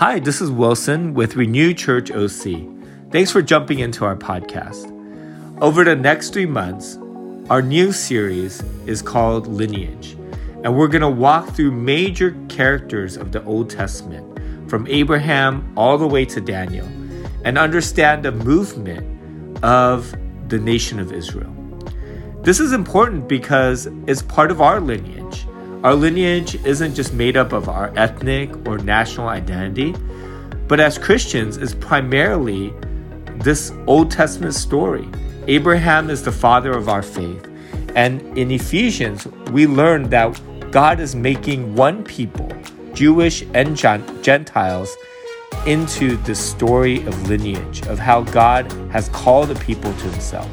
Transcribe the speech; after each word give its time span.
Hi, 0.00 0.18
this 0.18 0.40
is 0.40 0.50
Wilson 0.50 1.12
with 1.12 1.36
Renew 1.36 1.74
Church 1.74 2.10
OC. 2.10 2.66
Thanks 3.10 3.30
for 3.30 3.42
jumping 3.42 3.80
into 3.80 4.06
our 4.06 4.16
podcast. 4.16 4.90
Over 5.60 5.84
the 5.84 5.94
next 5.94 6.32
three 6.32 6.46
months, 6.46 6.98
our 7.50 7.60
new 7.60 7.92
series 7.92 8.62
is 8.86 9.02
called 9.02 9.46
Lineage, 9.46 10.16
and 10.64 10.74
we're 10.74 10.88
going 10.88 11.02
to 11.02 11.10
walk 11.10 11.50
through 11.50 11.72
major 11.72 12.34
characters 12.48 13.18
of 13.18 13.32
the 13.32 13.44
Old 13.44 13.68
Testament, 13.68 14.70
from 14.70 14.86
Abraham 14.86 15.70
all 15.76 15.98
the 15.98 16.08
way 16.08 16.24
to 16.24 16.40
Daniel, 16.40 16.86
and 17.44 17.58
understand 17.58 18.24
the 18.24 18.32
movement 18.32 19.62
of 19.62 20.14
the 20.48 20.58
nation 20.58 20.98
of 20.98 21.12
Israel. 21.12 21.54
This 22.40 22.58
is 22.58 22.72
important 22.72 23.28
because 23.28 23.84
it's 24.06 24.22
part 24.22 24.50
of 24.50 24.62
our 24.62 24.80
lineage. 24.80 25.19
Our 25.82 25.94
lineage 25.94 26.56
isn't 26.66 26.94
just 26.94 27.14
made 27.14 27.38
up 27.38 27.54
of 27.54 27.70
our 27.70 27.90
ethnic 27.96 28.50
or 28.68 28.76
national 28.76 29.28
identity, 29.28 29.94
but 30.68 30.78
as 30.78 30.98
Christians, 30.98 31.56
is 31.56 31.74
primarily 31.74 32.74
this 33.36 33.72
Old 33.86 34.10
Testament 34.10 34.52
story. 34.52 35.08
Abraham 35.46 36.10
is 36.10 36.22
the 36.22 36.32
father 36.32 36.70
of 36.72 36.90
our 36.90 37.02
faith. 37.02 37.50
And 37.96 38.20
in 38.36 38.50
Ephesians, 38.50 39.26
we 39.52 39.66
learn 39.66 40.10
that 40.10 40.38
God 40.70 41.00
is 41.00 41.16
making 41.16 41.74
one 41.74 42.04
people, 42.04 42.52
Jewish 42.92 43.42
and 43.54 43.74
Gentiles, 43.74 44.94
into 45.66 46.18
the 46.18 46.34
story 46.34 46.98
of 47.06 47.26
lineage, 47.26 47.86
of 47.86 47.98
how 47.98 48.20
God 48.20 48.70
has 48.92 49.08
called 49.08 49.50
a 49.50 49.54
people 49.54 49.94
to 49.94 50.10
himself. 50.10 50.50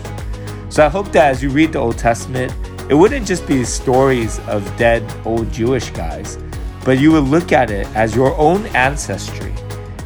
So 0.70 0.86
I 0.86 0.89
hope 0.89 1.12
that 1.12 1.30
as 1.30 1.44
you 1.44 1.50
read 1.50 1.73
the 1.73 1.80
Old 1.80 1.98
Testament, 1.98 2.53
it 2.90 2.94
wouldn't 2.94 3.27
just 3.27 3.46
be 3.46 3.66
stories 3.66 4.40
of 4.48 4.64
dead 4.77 5.04
old 5.26 5.52
Jewish 5.52 5.90
guys, 5.90 6.38
but 6.86 7.00
you 7.00 7.12
would 7.12 7.26
look 7.26 7.52
at 7.52 7.70
it 7.70 7.86
as 7.88 8.16
your 8.16 8.34
own 8.38 8.66
ancestry, 8.68 9.54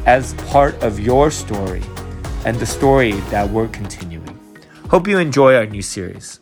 as 0.04 0.34
part 0.48 0.74
of 0.82 0.98
your 0.98 1.30
story, 1.30 1.82
and 2.44 2.56
the 2.56 2.66
story 2.66 3.12
that 3.30 3.48
we're 3.48 3.68
continuing. 3.68 4.36
Hope 4.90 5.06
you 5.06 5.18
enjoy 5.18 5.54
our 5.54 5.66
new 5.66 5.80
series. 5.80 6.40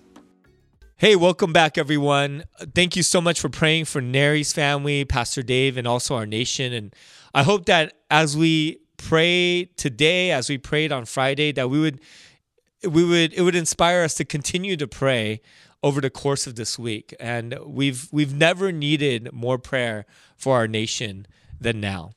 Hey, 0.96 1.14
welcome 1.14 1.52
back, 1.52 1.76
everyone. 1.76 2.44
Thank 2.74 2.96
you 2.96 3.02
so 3.02 3.20
much 3.20 3.38
for 3.38 3.50
praying 3.50 3.84
for 3.84 4.00
Neri's 4.00 4.54
family, 4.54 5.04
Pastor 5.04 5.42
Dave, 5.42 5.76
and 5.76 5.86
also 5.86 6.14
our 6.14 6.26
nation. 6.26 6.72
And 6.72 6.94
I 7.34 7.42
hope 7.42 7.66
that 7.66 7.92
as 8.10 8.34
we 8.34 8.78
pray 8.96 9.66
today, 9.76 10.30
as 10.30 10.48
we 10.48 10.56
prayed 10.56 10.90
on 10.90 11.04
Friday, 11.04 11.52
that 11.52 11.68
we 11.68 11.80
would 11.80 12.00
we 12.82 13.04
would 13.04 13.34
it 13.34 13.42
would 13.42 13.54
inspire 13.54 14.02
us 14.02 14.14
to 14.14 14.24
continue 14.24 14.74
to 14.76 14.88
pray 14.88 15.42
over 15.82 16.00
the 16.00 16.10
course 16.10 16.46
of 16.46 16.56
this 16.56 16.78
week. 16.78 17.14
And 17.18 17.58
we've 17.64 18.08
we've 18.12 18.34
never 18.34 18.72
needed 18.72 19.32
more 19.32 19.58
prayer 19.58 20.06
for 20.36 20.56
our 20.56 20.68
nation 20.68 21.26
than 21.60 21.80
now. 21.80 22.12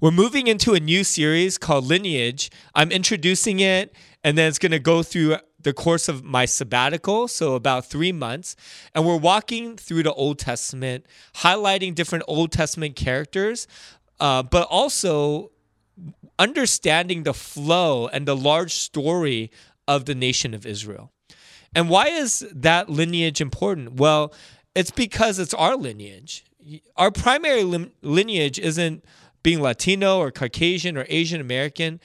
We're 0.00 0.10
moving 0.10 0.46
into 0.46 0.74
a 0.74 0.80
new 0.80 1.04
series 1.04 1.58
called 1.58 1.84
Lineage. 1.84 2.50
I'm 2.74 2.90
introducing 2.90 3.60
it, 3.60 3.94
and 4.24 4.38
then 4.38 4.48
it's 4.48 4.58
going 4.58 4.72
to 4.72 4.78
go 4.78 5.02
through 5.02 5.36
the 5.60 5.72
course 5.72 6.08
of 6.08 6.22
my 6.22 6.44
sabbatical, 6.44 7.26
so 7.28 7.54
about 7.54 7.86
three 7.86 8.12
months. 8.12 8.54
And 8.94 9.04
we're 9.04 9.16
walking 9.16 9.76
through 9.76 10.04
the 10.04 10.14
Old 10.14 10.38
Testament, 10.38 11.06
highlighting 11.36 11.94
different 11.94 12.24
Old 12.28 12.52
Testament 12.52 12.94
characters, 12.94 13.66
uh, 14.20 14.44
but 14.44 14.68
also 14.70 15.50
understanding 16.38 17.24
the 17.24 17.34
flow 17.34 18.06
and 18.06 18.26
the 18.26 18.36
large 18.36 18.74
story 18.74 19.50
of 19.88 20.04
the 20.04 20.14
nation 20.14 20.54
of 20.54 20.64
Israel. 20.64 21.12
And 21.76 21.90
why 21.90 22.06
is 22.06 22.40
that 22.54 22.88
lineage 22.88 23.42
important? 23.42 24.00
Well, 24.00 24.32
it's 24.74 24.90
because 24.90 25.38
it's 25.38 25.52
our 25.52 25.76
lineage. 25.76 26.42
Our 26.96 27.10
primary 27.10 27.64
lineage 28.00 28.58
isn't 28.58 29.04
being 29.42 29.60
Latino 29.60 30.18
or 30.18 30.30
Caucasian 30.30 30.96
or 30.96 31.04
Asian 31.10 31.38
American. 31.38 32.00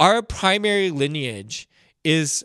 Our 0.00 0.22
primary 0.22 0.90
lineage 0.90 1.68
is 2.02 2.44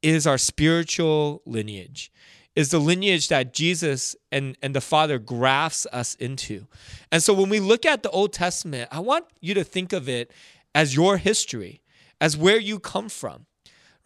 is 0.00 0.26
our 0.26 0.38
spiritual 0.38 1.42
lineage. 1.44 2.10
Is 2.56 2.70
the 2.70 2.78
lineage 2.78 3.28
that 3.28 3.52
Jesus 3.52 4.16
and, 4.32 4.56
and 4.62 4.74
the 4.74 4.80
Father 4.80 5.18
grafts 5.18 5.86
us 5.92 6.14
into. 6.14 6.66
And 7.12 7.22
so 7.22 7.34
when 7.34 7.50
we 7.50 7.60
look 7.60 7.84
at 7.84 8.02
the 8.02 8.10
Old 8.10 8.32
Testament, 8.32 8.88
I 8.90 9.00
want 9.00 9.26
you 9.40 9.52
to 9.54 9.62
think 9.62 9.92
of 9.92 10.08
it 10.08 10.32
as 10.74 10.94
your 10.96 11.18
history, 11.18 11.82
as 12.18 12.34
where 12.34 12.58
you 12.58 12.78
come 12.78 13.10
from 13.10 13.44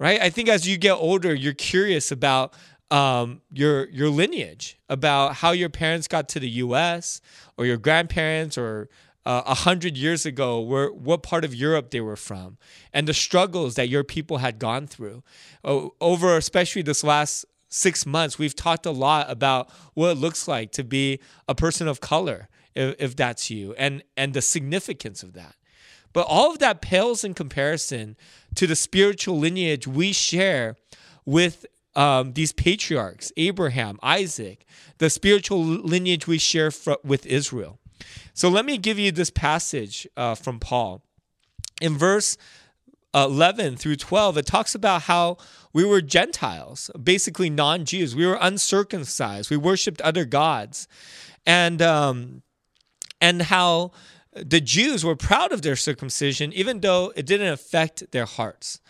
right? 0.03 0.21
I 0.21 0.31
think 0.31 0.49
as 0.49 0.67
you 0.67 0.77
get 0.79 0.95
older, 0.95 1.33
you're 1.33 1.55
curious 1.55 2.11
about 2.11 2.53
um, 2.91 3.41
your 3.53 3.89
your 3.91 4.11
lineage, 4.11 4.77
about 4.89 5.37
how 5.37 5.53
your 5.53 5.69
parents 5.69 6.09
got 6.09 6.29
to 6.31 6.41
the 6.41 6.51
U.S. 6.67 7.21
or 7.57 7.67
your 7.67 7.77
grandparents 7.77 8.59
or 8.59 8.89
uh, 9.25 9.43
a 9.47 9.51
uh, 9.51 9.55
hundred 9.55 9.97
years 9.97 10.27
ago, 10.27 10.61
where 10.61 10.93
what 10.93 11.23
part 11.23 11.45
of 11.45 11.55
Europe 11.55 11.93
they 11.93 12.01
were 12.01 12.17
from, 12.17 12.59
and 12.93 13.07
the 13.07 13.15
struggles 13.15 13.77
that 13.77 13.89
your 13.89 14.03
people 14.03 14.39
had 14.39 14.59
gone 14.59 14.89
through. 14.89 15.23
over 15.63 16.37
especially 16.37 16.83
this 16.83 17.05
last 17.05 17.47
six 17.69 18.05
months, 18.05 18.41
we've 18.41 18.57
talked 18.57 18.85
a 18.85 18.91
lot 18.91 19.31
about 19.31 19.71
what 19.95 20.11
it 20.11 20.19
looks 20.19 20.49
like 20.49 20.73
to 20.73 20.83
be 20.83 21.21
a 21.47 21.55
person 21.55 21.87
of 21.87 22.01
color, 22.01 22.49
if, 22.75 22.97
if 22.99 23.15
that's 23.15 23.51
you, 23.51 23.73
and 23.79 24.03
and 24.17 24.35
the 24.35 24.43
significance 24.43 25.23
of 25.23 25.33
that. 25.35 25.55
But 26.13 26.27
all 26.29 26.53
of 26.53 26.59
that 26.59 26.83
pales 26.83 27.25
in 27.25 27.35
comparison 27.35 28.17
to 28.55 28.67
the 28.67 28.77
spiritual 28.77 29.39
lineage 29.39 29.87
we 29.87 30.13
share 30.13 30.77
with 31.25 31.67
um, 31.95 32.33
these 32.33 32.53
patriarchs 32.53 33.33
Abraham, 33.37 33.99
Isaac, 34.03 34.67
the 34.99 35.11
spiritual 35.11 35.63
lineage 35.65 36.27
we 36.27 36.39
share 36.39 36.71
fr- 36.71 36.93
with 37.05 37.27
Israel. 37.27 37.79
So 38.35 38.49
let 38.49 38.65
me 38.65 38.79
give 38.79 38.99
you 38.99 39.13
this 39.13 39.31
passage 39.31 40.07
uh, 40.17 40.35
from 40.35 40.59
Paul. 40.59 41.03
In 41.81 41.99
verse 41.99 42.37
11 43.15 43.77
through 43.77 43.97
12, 43.97 44.39
it 44.39 44.47
talks 44.47 44.75
about 44.75 45.03
how 45.03 45.37
we 45.73 45.85
were 45.85 46.01
Gentiles, 46.01 46.91
basically 47.03 47.51
non 47.51 47.85
Jews. 47.85 48.17
We 48.17 48.27
were 48.27 48.39
uncircumcised. 48.41 49.51
We 49.51 49.57
worshiped 49.57 50.01
other 50.01 50.25
gods. 50.25 50.89
And, 51.45 51.83
um, 51.83 52.43
and 53.21 53.43
how 53.43 53.93
the 54.35 54.61
Jews 54.61 55.05
were 55.05 55.17
proud 55.17 55.53
of 55.53 55.63
their 55.63 55.77
circumcision, 55.77 56.53
even 56.53 56.81
though 56.81 57.13
it 57.15 57.27
didn't 57.27 57.53
affect 57.53 58.13
their 58.13 58.25
hearts. 58.25 58.81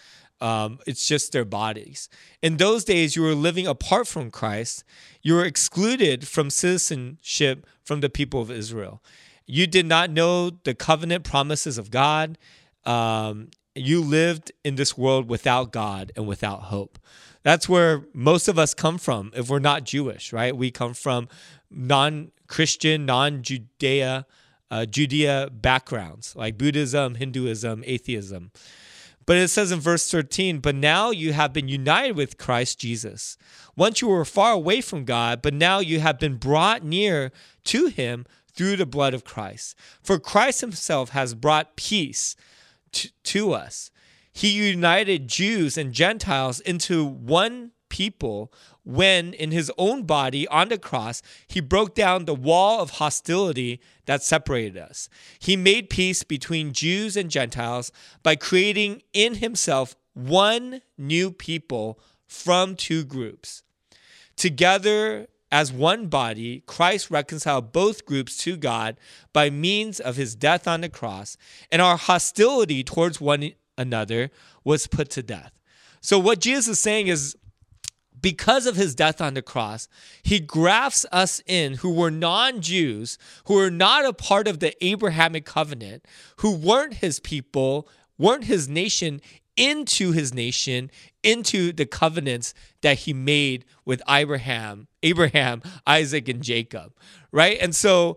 Um, 0.40 0.80
it's 0.86 1.06
just 1.06 1.32
their 1.32 1.44
bodies. 1.44 2.08
In 2.42 2.56
those 2.56 2.84
days, 2.84 3.14
you 3.14 3.22
were 3.22 3.34
living 3.34 3.66
apart 3.66 4.08
from 4.08 4.30
Christ. 4.30 4.82
You 5.22 5.34
were 5.34 5.44
excluded 5.44 6.26
from 6.26 6.50
citizenship 6.50 7.64
from 7.84 8.00
the 8.00 8.10
people 8.10 8.40
of 8.40 8.50
Israel. 8.50 9.02
You 9.46 9.66
did 9.66 9.86
not 9.86 10.10
know 10.10 10.50
the 10.50 10.74
covenant 10.74 11.24
promises 11.24 11.78
of 11.78 11.90
God. 11.90 12.38
Um, 12.84 13.50
you 13.74 14.00
lived 14.00 14.50
in 14.64 14.74
this 14.74 14.98
world 14.98 15.28
without 15.28 15.72
God 15.72 16.10
and 16.16 16.26
without 16.26 16.64
hope. 16.64 16.98
That's 17.44 17.68
where 17.68 18.04
most 18.12 18.48
of 18.48 18.58
us 18.58 18.74
come 18.74 18.98
from 18.98 19.32
if 19.34 19.48
we're 19.48 19.58
not 19.58 19.84
Jewish, 19.84 20.32
right? 20.32 20.56
We 20.56 20.70
come 20.70 20.94
from 20.94 21.28
non 21.70 22.32
Christian, 22.48 23.06
non 23.06 23.42
Judea 23.42 24.26
uh, 24.72 24.86
Judea 24.86 25.50
backgrounds 25.52 26.34
like 26.34 26.56
Buddhism, 26.56 27.16
Hinduism, 27.16 27.84
atheism. 27.86 28.50
But 29.26 29.36
it 29.36 29.48
says 29.48 29.70
in 29.70 29.80
verse 29.80 30.10
13, 30.10 30.60
but 30.60 30.74
now 30.74 31.10
you 31.10 31.34
have 31.34 31.52
been 31.52 31.68
united 31.68 32.16
with 32.16 32.38
Christ 32.38 32.80
Jesus. 32.80 33.36
Once 33.76 34.00
you 34.00 34.08
were 34.08 34.24
far 34.24 34.52
away 34.52 34.80
from 34.80 35.04
God, 35.04 35.42
but 35.42 35.52
now 35.52 35.78
you 35.78 36.00
have 36.00 36.18
been 36.18 36.36
brought 36.36 36.82
near 36.82 37.30
to 37.64 37.86
him 37.86 38.24
through 38.54 38.76
the 38.76 38.86
blood 38.86 39.12
of 39.12 39.24
Christ. 39.24 39.76
For 40.02 40.18
Christ 40.18 40.62
himself 40.62 41.10
has 41.10 41.34
brought 41.34 41.76
peace 41.76 42.34
to, 42.92 43.10
to 43.24 43.52
us. 43.52 43.90
He 44.32 44.48
united 44.48 45.28
Jews 45.28 45.76
and 45.76 45.92
Gentiles 45.92 46.60
into 46.60 47.04
one 47.04 47.72
people 47.90 48.50
when, 48.84 49.32
in 49.34 49.50
his 49.50 49.70
own 49.78 50.04
body 50.04 50.46
on 50.48 50.68
the 50.68 50.78
cross, 50.78 51.22
he 51.46 51.60
broke 51.60 51.94
down 51.94 52.24
the 52.24 52.34
wall 52.34 52.80
of 52.80 52.90
hostility 52.90 53.80
that 54.06 54.22
separated 54.22 54.76
us. 54.76 55.08
He 55.38 55.56
made 55.56 55.90
peace 55.90 56.22
between 56.22 56.72
Jews 56.72 57.16
and 57.16 57.30
Gentiles 57.30 57.92
by 58.22 58.36
creating 58.36 59.02
in 59.12 59.36
himself 59.36 59.94
one 60.14 60.82
new 60.98 61.30
people 61.30 62.00
from 62.26 62.76
two 62.76 63.04
groups. 63.04 63.62
Together, 64.36 65.28
as 65.52 65.70
one 65.70 66.06
body, 66.06 66.62
Christ 66.66 67.10
reconciled 67.10 67.72
both 67.72 68.06
groups 68.06 68.38
to 68.38 68.56
God 68.56 68.96
by 69.34 69.50
means 69.50 70.00
of 70.00 70.16
his 70.16 70.34
death 70.34 70.66
on 70.66 70.80
the 70.80 70.88
cross, 70.88 71.36
and 71.70 71.82
our 71.82 71.98
hostility 71.98 72.82
towards 72.82 73.20
one 73.20 73.52
another 73.76 74.30
was 74.64 74.86
put 74.86 75.10
to 75.10 75.22
death. 75.22 75.52
So, 76.00 76.18
what 76.18 76.40
Jesus 76.40 76.68
is 76.68 76.80
saying 76.80 77.08
is 77.08 77.36
because 78.22 78.66
of 78.66 78.76
his 78.76 78.94
death 78.94 79.20
on 79.20 79.34
the 79.34 79.42
cross, 79.42 79.88
he 80.22 80.38
grafts 80.40 81.04
us 81.12 81.42
in 81.46 81.74
who 81.74 81.92
were 81.92 82.10
non 82.10 82.60
Jews, 82.60 83.18
who 83.46 83.54
were 83.54 83.70
not 83.70 84.06
a 84.06 84.12
part 84.12 84.48
of 84.48 84.60
the 84.60 84.72
Abrahamic 84.84 85.44
covenant, 85.44 86.06
who 86.36 86.56
weren't 86.56 86.94
his 86.94 87.20
people, 87.20 87.88
weren't 88.16 88.44
his 88.44 88.68
nation, 88.68 89.20
into 89.56 90.12
his 90.12 90.32
nation, 90.32 90.90
into 91.22 91.72
the 91.72 91.84
covenants 91.84 92.54
that 92.80 93.00
he 93.00 93.12
made 93.12 93.64
with 93.84 94.00
Abraham, 94.08 94.86
Abraham, 95.02 95.62
Isaac, 95.86 96.28
and 96.28 96.42
Jacob, 96.42 96.94
right? 97.32 97.58
And 97.60 97.74
so 97.74 98.16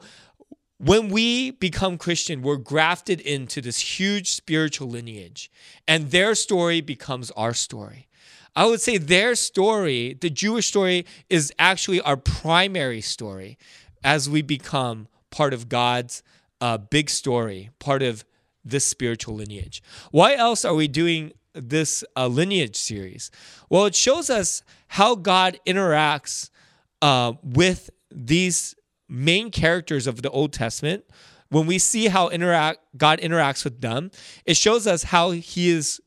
when 0.78 1.10
we 1.10 1.52
become 1.52 1.98
Christian, 1.98 2.42
we're 2.42 2.58
grafted 2.58 3.20
into 3.20 3.62
this 3.62 4.00
huge 4.00 4.30
spiritual 4.30 4.88
lineage, 4.88 5.52
and 5.88 6.12
their 6.12 6.36
story 6.36 6.82
becomes 6.82 7.32
our 7.32 7.54
story. 7.54 8.08
I 8.56 8.66
would 8.66 8.82
say 8.82 8.98
their 8.98 9.36
story, 9.36 10.18
the 10.20 10.30
Jewish 10.30 10.68
story, 10.68 11.06
is 11.30 11.52
actually 11.60 12.02
our 12.02 12.18
primary 12.18 13.02
story 13.02 13.58
as 14.04 14.30
we 14.30 14.42
become 14.42 15.08
part 15.30 15.54
of 15.54 15.68
God's 15.68 16.24
uh, 16.62 16.78
big 16.78 17.10
story, 17.10 17.72
part 17.80 18.02
of 18.02 18.24
this 18.64 18.86
spiritual 18.86 19.36
lineage. 19.36 19.84
Why 20.12 20.36
else 20.36 20.64
are 20.64 20.74
we 20.74 20.88
doing 20.88 21.34
this 21.54 22.04
uh, 22.16 22.28
lineage 22.28 22.76
series? 22.76 23.30
Well, 23.70 23.86
it 23.86 23.96
shows 23.96 24.30
us 24.30 24.64
how 24.88 25.16
God 25.16 25.60
interacts 25.68 26.50
uh, 27.02 27.34
with 27.44 27.90
these 28.10 28.76
main 29.10 29.52
characters 29.52 30.08
of 30.08 30.22
the 30.22 30.30
Old 30.30 30.54
Testament. 30.54 31.04
When 31.50 31.68
we 31.68 31.78
see 31.78 32.08
how 32.08 32.30
interact 32.30 32.80
God 32.98 33.20
interacts 33.20 33.64
with 33.64 33.82
them, 33.82 34.12
it 34.46 34.58
shows 34.58 34.88
us 34.88 35.04
how 35.04 35.32
He 35.32 35.70
is 35.70 36.02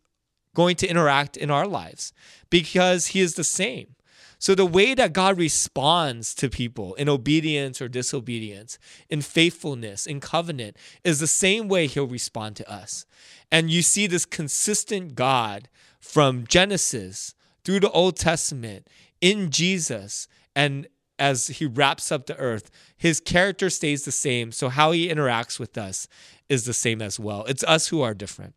going 0.58 0.74
to 0.74 0.88
interact 0.88 1.36
in 1.36 1.52
our 1.52 1.68
lives 1.68 2.12
because 2.50 3.08
He 3.08 3.20
is 3.20 3.36
the 3.36 3.44
same. 3.44 3.94
So, 4.40 4.56
the 4.56 4.66
way 4.66 4.92
that 4.94 5.12
God 5.12 5.38
responds 5.38 6.34
to 6.34 6.50
people 6.50 6.94
in 6.94 7.08
obedience 7.08 7.80
or 7.80 7.88
disobedience, 7.88 8.76
in 9.08 9.22
faithfulness, 9.22 10.04
in 10.04 10.18
covenant, 10.18 10.76
is 11.04 11.20
the 11.20 11.28
same 11.28 11.68
way 11.68 11.86
He'll 11.86 12.08
respond 12.08 12.56
to 12.56 12.68
us. 12.68 13.06
And 13.52 13.70
you 13.70 13.82
see 13.82 14.08
this 14.08 14.26
consistent 14.26 15.14
God 15.14 15.68
from 16.00 16.44
Genesis 16.44 17.36
through 17.64 17.78
the 17.78 17.90
Old 17.92 18.16
Testament 18.16 18.88
in 19.20 19.50
Jesus. 19.50 20.26
And 20.56 20.88
as 21.20 21.46
He 21.46 21.66
wraps 21.66 22.10
up 22.10 22.26
the 22.26 22.36
earth, 22.36 22.68
His 22.96 23.20
character 23.20 23.70
stays 23.70 24.04
the 24.04 24.12
same. 24.12 24.50
So, 24.50 24.70
how 24.70 24.90
He 24.90 25.08
interacts 25.08 25.60
with 25.60 25.78
us 25.78 26.08
is 26.48 26.64
the 26.64 26.74
same 26.74 27.00
as 27.00 27.20
well. 27.20 27.44
It's 27.44 27.62
us 27.62 27.88
who 27.88 28.02
are 28.02 28.14
different. 28.14 28.54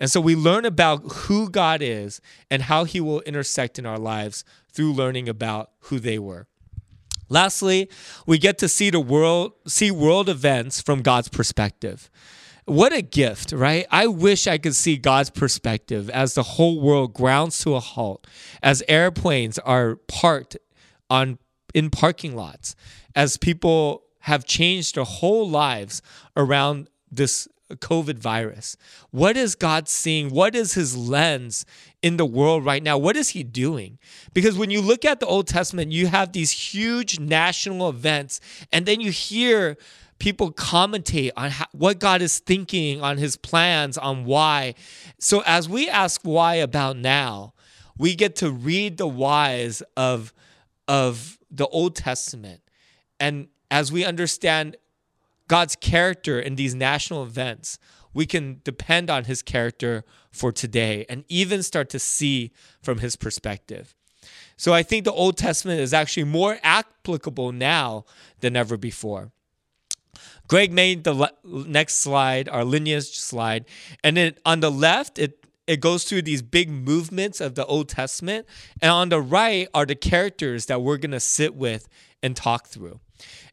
And 0.00 0.10
so 0.10 0.20
we 0.20 0.34
learn 0.34 0.64
about 0.64 1.02
who 1.12 1.50
God 1.50 1.82
is 1.82 2.20
and 2.50 2.62
how 2.62 2.84
he 2.84 3.00
will 3.00 3.20
intersect 3.20 3.78
in 3.78 3.84
our 3.84 3.98
lives 3.98 4.44
through 4.72 4.94
learning 4.94 5.28
about 5.28 5.70
who 5.80 5.98
they 6.00 6.18
were. 6.18 6.48
Lastly, 7.28 7.88
we 8.26 8.38
get 8.38 8.58
to 8.58 8.68
see 8.68 8.90
the 8.90 8.98
world 8.98 9.52
see 9.66 9.90
world 9.90 10.28
events 10.28 10.80
from 10.80 11.02
God's 11.02 11.28
perspective. 11.28 12.10
What 12.64 12.92
a 12.92 13.02
gift, 13.02 13.52
right? 13.52 13.86
I 13.90 14.06
wish 14.06 14.46
I 14.46 14.58
could 14.58 14.74
see 14.74 14.96
God's 14.96 15.30
perspective 15.30 16.10
as 16.10 16.34
the 16.34 16.42
whole 16.42 16.80
world 16.80 17.14
grounds 17.14 17.58
to 17.60 17.74
a 17.74 17.80
halt, 17.80 18.26
as 18.62 18.82
airplanes 18.88 19.58
are 19.60 19.96
parked 20.08 20.56
on 21.08 21.38
in 21.74 21.90
parking 21.90 22.34
lots, 22.34 22.74
as 23.14 23.36
people 23.36 24.04
have 24.20 24.44
changed 24.44 24.96
their 24.96 25.04
whole 25.04 25.48
lives 25.48 26.02
around 26.36 26.88
this 27.10 27.48
COVID 27.76 28.18
virus? 28.18 28.76
What 29.10 29.36
is 29.36 29.54
God 29.54 29.88
seeing? 29.88 30.30
What 30.30 30.54
is 30.54 30.74
his 30.74 30.96
lens 30.96 31.64
in 32.02 32.16
the 32.16 32.26
world 32.26 32.64
right 32.64 32.82
now? 32.82 32.98
What 32.98 33.16
is 33.16 33.30
he 33.30 33.42
doing? 33.42 33.98
Because 34.32 34.56
when 34.58 34.70
you 34.70 34.80
look 34.80 35.04
at 35.04 35.20
the 35.20 35.26
Old 35.26 35.46
Testament, 35.46 35.92
you 35.92 36.06
have 36.08 36.32
these 36.32 36.50
huge 36.50 37.18
national 37.18 37.88
events, 37.88 38.40
and 38.72 38.86
then 38.86 39.00
you 39.00 39.10
hear 39.10 39.76
people 40.18 40.52
commentate 40.52 41.30
on 41.36 41.50
how, 41.50 41.66
what 41.72 41.98
God 41.98 42.22
is 42.22 42.38
thinking, 42.38 43.02
on 43.02 43.16
his 43.16 43.36
plans, 43.36 43.98
on 43.98 44.24
why. 44.24 44.74
So 45.18 45.42
as 45.46 45.68
we 45.68 45.88
ask 45.88 46.20
why 46.22 46.56
about 46.56 46.96
now, 46.96 47.54
we 47.98 48.14
get 48.14 48.36
to 48.36 48.50
read 48.50 48.98
the 48.98 49.08
whys 49.08 49.82
of, 49.96 50.32
of 50.86 51.38
the 51.50 51.66
Old 51.68 51.96
Testament. 51.96 52.60
And 53.18 53.48
as 53.70 53.90
we 53.92 54.04
understand 54.04 54.76
God's 55.50 55.74
character 55.74 56.38
in 56.38 56.54
these 56.54 56.76
national 56.76 57.24
events, 57.24 57.76
we 58.14 58.24
can 58.24 58.60
depend 58.62 59.10
on 59.10 59.24
his 59.24 59.42
character 59.42 60.04
for 60.30 60.52
today 60.52 61.04
and 61.08 61.24
even 61.28 61.64
start 61.64 61.90
to 61.90 61.98
see 61.98 62.52
from 62.80 62.98
his 62.98 63.16
perspective. 63.16 63.96
So 64.56 64.72
I 64.72 64.84
think 64.84 65.04
the 65.04 65.12
Old 65.12 65.36
Testament 65.36 65.80
is 65.80 65.92
actually 65.92 66.22
more 66.22 66.58
applicable 66.62 67.50
now 67.50 68.04
than 68.38 68.54
ever 68.54 68.76
before. 68.76 69.32
Greg 70.46 70.72
made 70.72 71.02
the 71.02 71.14
le- 71.14 71.32
next 71.42 71.96
slide, 71.96 72.48
our 72.48 72.64
lineage 72.64 73.18
slide, 73.18 73.64
and 74.04 74.16
then 74.16 74.36
on 74.46 74.60
the 74.60 74.70
left, 74.70 75.18
it 75.18 75.44
it 75.66 75.80
goes 75.80 76.04
through 76.04 76.22
these 76.22 76.42
big 76.42 76.70
movements 76.70 77.40
of 77.40 77.56
the 77.56 77.66
Old 77.66 77.88
Testament, 77.88 78.46
and 78.80 78.92
on 78.92 79.08
the 79.08 79.20
right 79.20 79.68
are 79.74 79.86
the 79.86 79.96
characters 79.96 80.66
that 80.66 80.80
we're 80.80 80.96
going 80.96 81.12
to 81.12 81.20
sit 81.20 81.56
with 81.56 81.88
and 82.22 82.36
talk 82.36 82.68
through. 82.68 83.00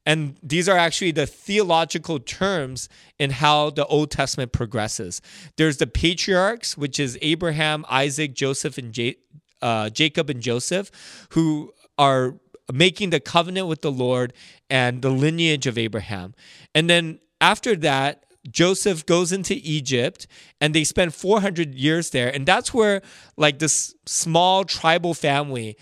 And 0.06 0.38
these 0.42 0.70
are 0.70 0.78
actually 0.78 1.12
the 1.12 1.26
theological 1.26 2.20
terms 2.20 2.88
in 3.20 3.32
how 3.32 3.72
the 3.72 3.86
Old 3.88 4.12
Testament 4.12 4.52
progresses. 4.52 5.22
There's 5.58 5.78
the 5.78 5.88
patriarchs, 5.88 6.78
which 6.78 7.00
is 7.00 7.18
Abraham, 7.22 7.86
Isaac, 7.90 8.34
Joseph, 8.34 8.78
and 8.78 8.94
J- 8.94 9.18
uh, 9.62 9.90
Jacob 9.90 10.30
and 10.30 10.42
Joseph, 10.42 11.28
who 11.32 11.74
are 11.98 12.36
making 12.72 13.10
the 13.10 13.20
covenant 13.20 13.68
with 13.68 13.82
the 13.82 13.92
Lord 13.92 14.34
and 14.70 15.02
the 15.02 15.10
lineage 15.10 15.68
of 15.68 15.78
Abraham. 15.78 16.36
And 16.76 16.90
then 16.90 17.20
after 17.42 17.76
that, 17.78 18.26
Joseph 18.50 19.06
goes 19.06 19.32
into 19.32 19.56
Egypt 19.56 20.28
and 20.62 20.74
they 20.74 20.84
spend 20.84 21.14
400 21.14 21.76
years 21.76 22.12
there. 22.12 22.34
And 22.34 22.46
that's 22.46 22.74
where, 22.74 23.02
like, 23.36 23.60
this 23.60 23.96
small 24.06 24.64
tribal 24.64 25.14
family 25.14 25.78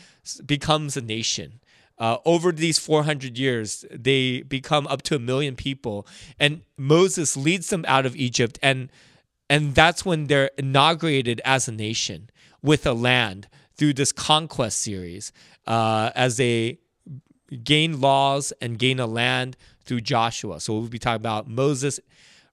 becomes 0.46 0.98
a 0.98 1.02
nation. 1.02 1.60
Uh, 1.98 2.18
over 2.26 2.52
these 2.52 2.78
400 2.78 3.38
years, 3.38 3.86
they 3.90 4.42
become 4.42 4.86
up 4.88 5.02
to 5.04 5.16
a 5.16 5.20
million 5.20 5.56
people, 5.56 6.06
and 6.38 6.62
Moses 6.78 7.38
leads 7.38 7.70
them 7.70 7.86
out 7.88 8.06
of 8.06 8.16
Egypt, 8.16 8.60
and 8.62 8.90
and 9.50 9.76
that's 9.76 10.04
when 10.04 10.26
they're 10.26 10.50
inaugurated 10.58 11.40
as 11.46 11.68
a 11.68 11.72
nation 11.72 12.30
with 12.64 12.86
a 12.86 12.94
land 12.94 13.48
through 13.76 13.94
this 13.94 14.12
conquest 14.12 14.82
series, 14.82 15.32
uh, 15.68 16.10
as 16.16 16.38
they 16.38 16.80
gain 17.64 18.02
laws 18.02 18.52
and 18.60 18.80
gain 18.80 19.00
a 19.00 19.06
land 19.06 19.56
through 19.84 20.02
Joshua. 20.02 20.60
So 20.60 20.74
we'll 20.74 20.88
be 20.88 20.98
talking 20.98 21.18
about 21.18 21.48
Moses, 21.48 22.00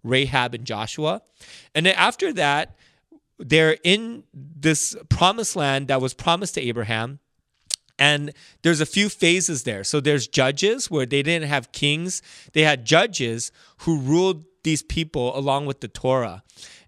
Rahab, 0.04 0.54
and 0.54 0.64
Joshua, 0.64 1.22
and 1.74 1.86
then 1.86 1.94
after 1.96 2.32
that, 2.34 2.76
they're 3.38 3.78
in 3.82 4.22
this 4.32 4.94
promised 5.08 5.56
land 5.56 5.88
that 5.88 6.00
was 6.00 6.14
promised 6.14 6.54
to 6.54 6.60
Abraham 6.60 7.18
and 8.02 8.32
there's 8.62 8.80
a 8.80 8.86
few 8.86 9.08
phases 9.08 9.62
there. 9.62 9.84
So 9.84 10.00
there's 10.00 10.26
judges 10.26 10.90
where 10.90 11.06
they 11.06 11.22
didn't 11.22 11.48
have 11.48 11.70
kings, 11.70 12.20
they 12.52 12.62
had 12.62 12.84
judges 12.84 13.52
who 13.82 13.96
ruled 13.96 14.44
these 14.64 14.82
people 14.82 15.38
along 15.38 15.66
with 15.66 15.82
the 15.82 15.86
Torah. 15.86 16.42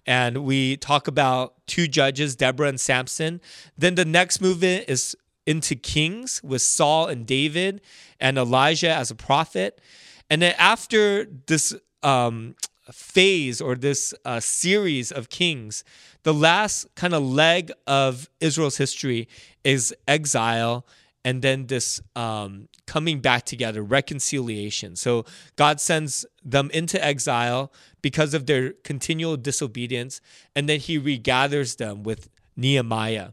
And 0.06 0.38
we 0.38 0.76
talk 0.76 1.06
about 1.06 1.54
two 1.68 1.86
judges, 1.86 2.34
Deborah 2.34 2.66
and 2.68 2.80
Samson. 2.80 3.40
Then 3.78 3.94
the 3.94 4.04
next 4.04 4.40
movement 4.40 4.86
is 4.88 5.16
into 5.46 5.76
kings 5.76 6.42
with 6.42 6.62
Saul 6.62 7.06
and 7.06 7.24
David 7.24 7.80
and 8.18 8.36
Elijah 8.36 8.92
as 8.92 9.12
a 9.12 9.14
prophet. 9.14 9.80
And 10.28 10.42
then 10.42 10.56
after 10.58 11.26
this 11.46 11.76
um, 12.02 12.56
phase 12.90 13.60
or 13.60 13.76
this 13.76 14.14
uh, 14.24 14.40
series 14.40 15.12
of 15.12 15.30
kings, 15.30 15.84
the 16.24 16.34
last 16.34 16.92
kind 16.96 17.14
of 17.14 17.22
leg 17.22 17.70
of 17.86 18.28
Israel's 18.40 18.78
history 18.78 19.28
is 19.62 19.94
exile 20.08 20.84
and 21.24 21.40
then 21.40 21.66
this 21.66 22.00
um, 22.14 22.68
coming 22.86 23.20
back 23.20 23.44
together, 23.44 23.82
reconciliation. 23.82 24.94
So 24.96 25.24
God 25.56 25.80
sends 25.80 26.26
them 26.44 26.70
into 26.72 27.02
exile 27.02 27.72
because 28.02 28.34
of 28.34 28.46
their 28.46 28.72
continual 28.84 29.36
disobedience, 29.36 30.20
and 30.54 30.68
then 30.68 30.80
He 30.80 30.98
regathers 30.98 31.76
them 31.78 32.02
with 32.02 32.28
Nehemiah. 32.56 33.30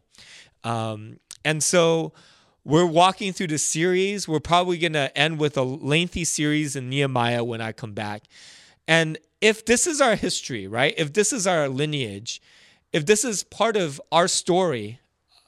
Um, 0.64 1.20
and 1.44 1.62
so 1.62 2.14
we're 2.64 2.86
walking 2.86 3.34
through 3.34 3.48
the 3.48 3.58
series. 3.58 4.28
We're 4.28 4.40
probably 4.40 4.78
going 4.78 4.94
to 4.94 5.16
end 5.18 5.40
with 5.40 5.58
a 5.58 5.64
lengthy 5.64 6.24
series 6.24 6.76
in 6.76 6.90
Nehemiah 6.90 7.44
when 7.44 7.60
I 7.60 7.72
come 7.72 7.94
back. 7.94 8.24
And 8.88 9.18
if 9.42 9.66
this 9.66 9.88
is 9.88 10.00
our 10.00 10.16
history, 10.16 10.68
right? 10.68 10.94
If 10.98 11.14
this 11.14 11.34
is 11.34 11.48
our 11.48 11.68
lineage, 11.68 12.42
if 12.94 13.06
this 13.06 13.26
is 13.26 13.44
part 13.44 13.76
of 13.76 14.00
our 14.12 14.28
story, 14.28 15.01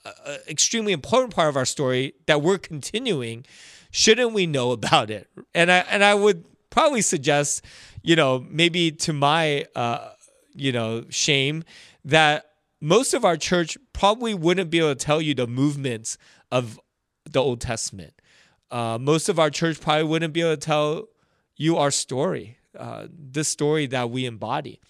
uh, 0.05 0.37
extremely 0.47 0.93
important 0.93 1.33
part 1.33 1.49
of 1.49 1.57
our 1.57 1.65
story 1.65 2.13
that 2.25 2.41
we're 2.41 2.57
continuing, 2.57 3.45
shouldn't 3.91 4.33
we 4.33 4.45
know 4.45 4.71
about 4.71 5.09
it? 5.09 5.27
And 5.53 5.71
I 5.71 5.79
and 5.89 6.03
I 6.03 6.13
would 6.13 6.43
probably 6.69 7.01
suggest, 7.01 7.63
you 8.01 8.15
know, 8.15 8.45
maybe 8.49 8.91
to 8.91 9.13
my 9.13 9.65
uh, 9.75 10.09
you 10.53 10.71
know 10.71 11.05
shame, 11.09 11.63
that 12.03 12.45
most 12.81 13.13
of 13.13 13.23
our 13.23 13.37
church 13.37 13.77
probably 13.93 14.33
wouldn't 14.33 14.69
be 14.69 14.79
able 14.79 14.93
to 14.93 14.95
tell 14.95 15.21
you 15.21 15.33
the 15.33 15.47
movements 15.47 16.17
of 16.51 16.79
the 17.29 17.41
Old 17.41 17.61
Testament. 17.61 18.13
Uh, 18.69 18.97
most 18.99 19.29
of 19.29 19.39
our 19.39 19.49
church 19.49 19.79
probably 19.79 20.03
wouldn't 20.03 20.33
be 20.33 20.41
able 20.41 20.51
to 20.51 20.57
tell 20.57 21.07
you 21.55 21.77
our 21.77 21.91
story, 21.91 22.57
uh, 22.77 23.07
this 23.09 23.47
story 23.47 23.85
that 23.87 24.09
we 24.09 24.25
embody. 24.25 24.81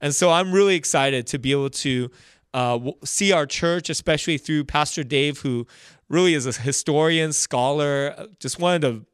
And 0.00 0.14
so 0.14 0.30
I'm 0.30 0.52
really 0.52 0.74
excited 0.74 1.26
to 1.28 1.38
be 1.38 1.52
able 1.52 1.70
to 1.70 2.10
uh, 2.54 2.78
see 3.04 3.32
our 3.32 3.46
church, 3.46 3.90
especially 3.90 4.38
through 4.38 4.64
Pastor 4.64 5.04
Dave, 5.04 5.40
who 5.40 5.66
really 6.08 6.34
is 6.34 6.46
a 6.46 6.52
historian, 6.52 7.32
scholar, 7.32 8.14
uh, 8.16 8.26
just 8.40 8.58
one 8.58 8.76
of 8.76 8.80
the 8.80 9.04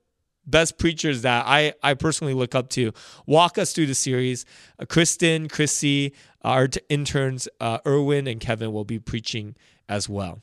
best 0.47 0.79
preachers 0.79 1.23
that 1.23 1.45
I, 1.47 1.73
I 1.83 1.95
personally 1.95 2.35
look 2.35 2.55
up 2.55 2.69
to 2.71 2.93
walk 3.27 3.59
us 3.59 3.73
through 3.73 3.87
the 3.87 3.95
series. 3.95 4.45
Uh, 4.79 4.85
Kristen, 4.87 5.49
Chrissy, 5.49 6.13
our 6.43 6.69
t- 6.69 6.81
interns, 6.89 7.49
uh, 7.61 7.79
Erwin, 7.87 8.27
and 8.27 8.41
Kevin 8.41 8.73
will 8.73 8.85
be 8.85 8.99
preaching 8.99 9.57
as 9.89 10.09
well. 10.09 10.41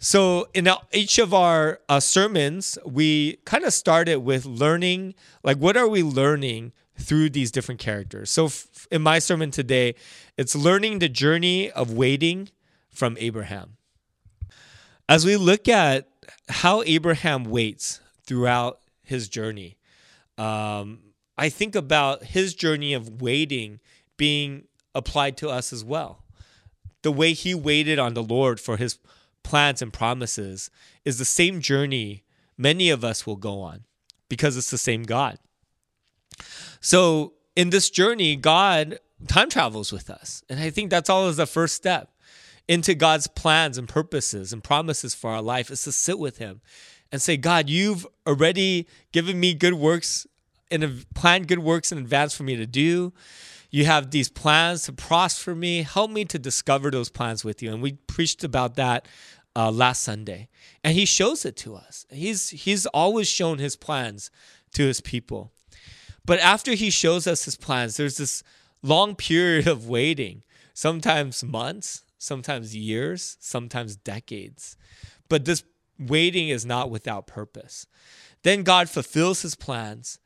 So, 0.00 0.48
in 0.52 0.68
each 0.92 1.18
of 1.18 1.32
our 1.32 1.80
uh, 1.88 2.00
sermons, 2.00 2.76
we 2.84 3.38
kind 3.44 3.64
of 3.64 3.72
started 3.72 4.18
with 4.18 4.44
learning 4.44 5.14
like, 5.42 5.58
what 5.58 5.76
are 5.76 5.88
we 5.88 6.02
learning 6.02 6.72
through 6.98 7.30
these 7.30 7.50
different 7.50 7.80
characters? 7.80 8.30
So, 8.30 8.46
f- 8.46 8.86
in 8.90 9.02
my 9.02 9.18
sermon 9.18 9.50
today, 9.50 9.94
it's 10.36 10.54
learning 10.54 10.98
the 10.98 11.08
journey 11.08 11.70
of 11.70 11.92
waiting 11.92 12.50
from 12.90 13.16
Abraham. 13.20 13.76
As 15.08 15.24
we 15.24 15.36
look 15.36 15.68
at 15.68 16.08
how 16.48 16.82
Abraham 16.86 17.44
waits 17.44 18.00
throughout 18.26 18.80
his 19.02 19.28
journey, 19.28 19.76
um, 20.38 21.00
I 21.36 21.48
think 21.48 21.74
about 21.74 22.24
his 22.24 22.54
journey 22.54 22.94
of 22.94 23.20
waiting 23.20 23.80
being 24.16 24.64
applied 24.94 25.36
to 25.38 25.48
us 25.48 25.72
as 25.72 25.84
well. 25.84 26.24
The 27.02 27.12
way 27.12 27.32
he 27.32 27.54
waited 27.54 27.98
on 27.98 28.14
the 28.14 28.22
Lord 28.22 28.60
for 28.60 28.76
his 28.76 28.98
plans 29.42 29.82
and 29.82 29.92
promises 29.92 30.70
is 31.04 31.18
the 31.18 31.24
same 31.24 31.60
journey 31.60 32.24
many 32.56 32.90
of 32.90 33.04
us 33.04 33.26
will 33.26 33.36
go 33.36 33.60
on 33.60 33.84
because 34.28 34.56
it's 34.56 34.70
the 34.70 34.78
same 34.78 35.02
God. 35.02 35.38
So, 36.84 37.32
in 37.56 37.70
this 37.70 37.88
journey, 37.88 38.36
God 38.36 38.98
time 39.26 39.48
travels 39.48 39.90
with 39.90 40.10
us. 40.10 40.42
And 40.50 40.60
I 40.60 40.68
think 40.68 40.90
that's 40.90 41.08
always 41.08 41.38
the 41.38 41.46
first 41.46 41.74
step 41.74 42.10
into 42.68 42.94
God's 42.94 43.26
plans 43.26 43.78
and 43.78 43.88
purposes 43.88 44.52
and 44.52 44.62
promises 44.62 45.14
for 45.14 45.30
our 45.30 45.40
life 45.40 45.70
is 45.70 45.82
to 45.84 45.92
sit 45.92 46.18
with 46.18 46.36
Him 46.36 46.60
and 47.10 47.22
say, 47.22 47.38
God, 47.38 47.70
you've 47.70 48.06
already 48.26 48.86
given 49.12 49.40
me 49.40 49.54
good 49.54 49.72
works 49.72 50.26
and 50.70 51.06
planned 51.14 51.48
good 51.48 51.60
works 51.60 51.90
in 51.90 51.96
advance 51.96 52.36
for 52.36 52.42
me 52.42 52.54
to 52.54 52.66
do. 52.66 53.14
You 53.70 53.86
have 53.86 54.10
these 54.10 54.28
plans 54.28 54.82
to 54.82 54.92
prosper 54.92 55.54
me. 55.54 55.84
Help 55.84 56.10
me 56.10 56.26
to 56.26 56.38
discover 56.38 56.90
those 56.90 57.08
plans 57.08 57.46
with 57.46 57.62
you. 57.62 57.72
And 57.72 57.80
we 57.80 57.92
preached 57.92 58.44
about 58.44 58.76
that 58.76 59.08
uh, 59.56 59.70
last 59.70 60.02
Sunday. 60.02 60.50
And 60.84 60.92
He 60.92 61.06
shows 61.06 61.46
it 61.46 61.56
to 61.56 61.76
us. 61.76 62.04
He's, 62.10 62.50
he's 62.50 62.84
always 62.84 63.26
shown 63.26 63.56
His 63.56 63.74
plans 63.74 64.30
to 64.74 64.82
His 64.82 65.00
people. 65.00 65.53
But 66.26 66.40
after 66.40 66.72
He 66.74 66.90
shows 66.90 67.26
us 67.26 67.44
His 67.44 67.56
plans, 67.56 67.96
there's 67.96 68.16
this 68.16 68.42
long 68.82 69.16
period 69.16 69.66
of 69.66 69.88
waiting, 69.88 70.42
sometimes 70.72 71.42
months, 71.42 72.04
sometimes 72.18 72.76
years, 72.76 73.36
sometimes 73.40 73.96
decades. 73.96 74.76
But 75.28 75.44
this 75.44 75.64
waiting 75.98 76.48
is 76.48 76.66
not 76.66 76.90
without 76.90 77.26
purpose. 77.26 77.86
Then 78.42 78.62
God 78.62 78.88
fulfills 78.88 79.42
his 79.42 79.54
plans. 79.54 80.18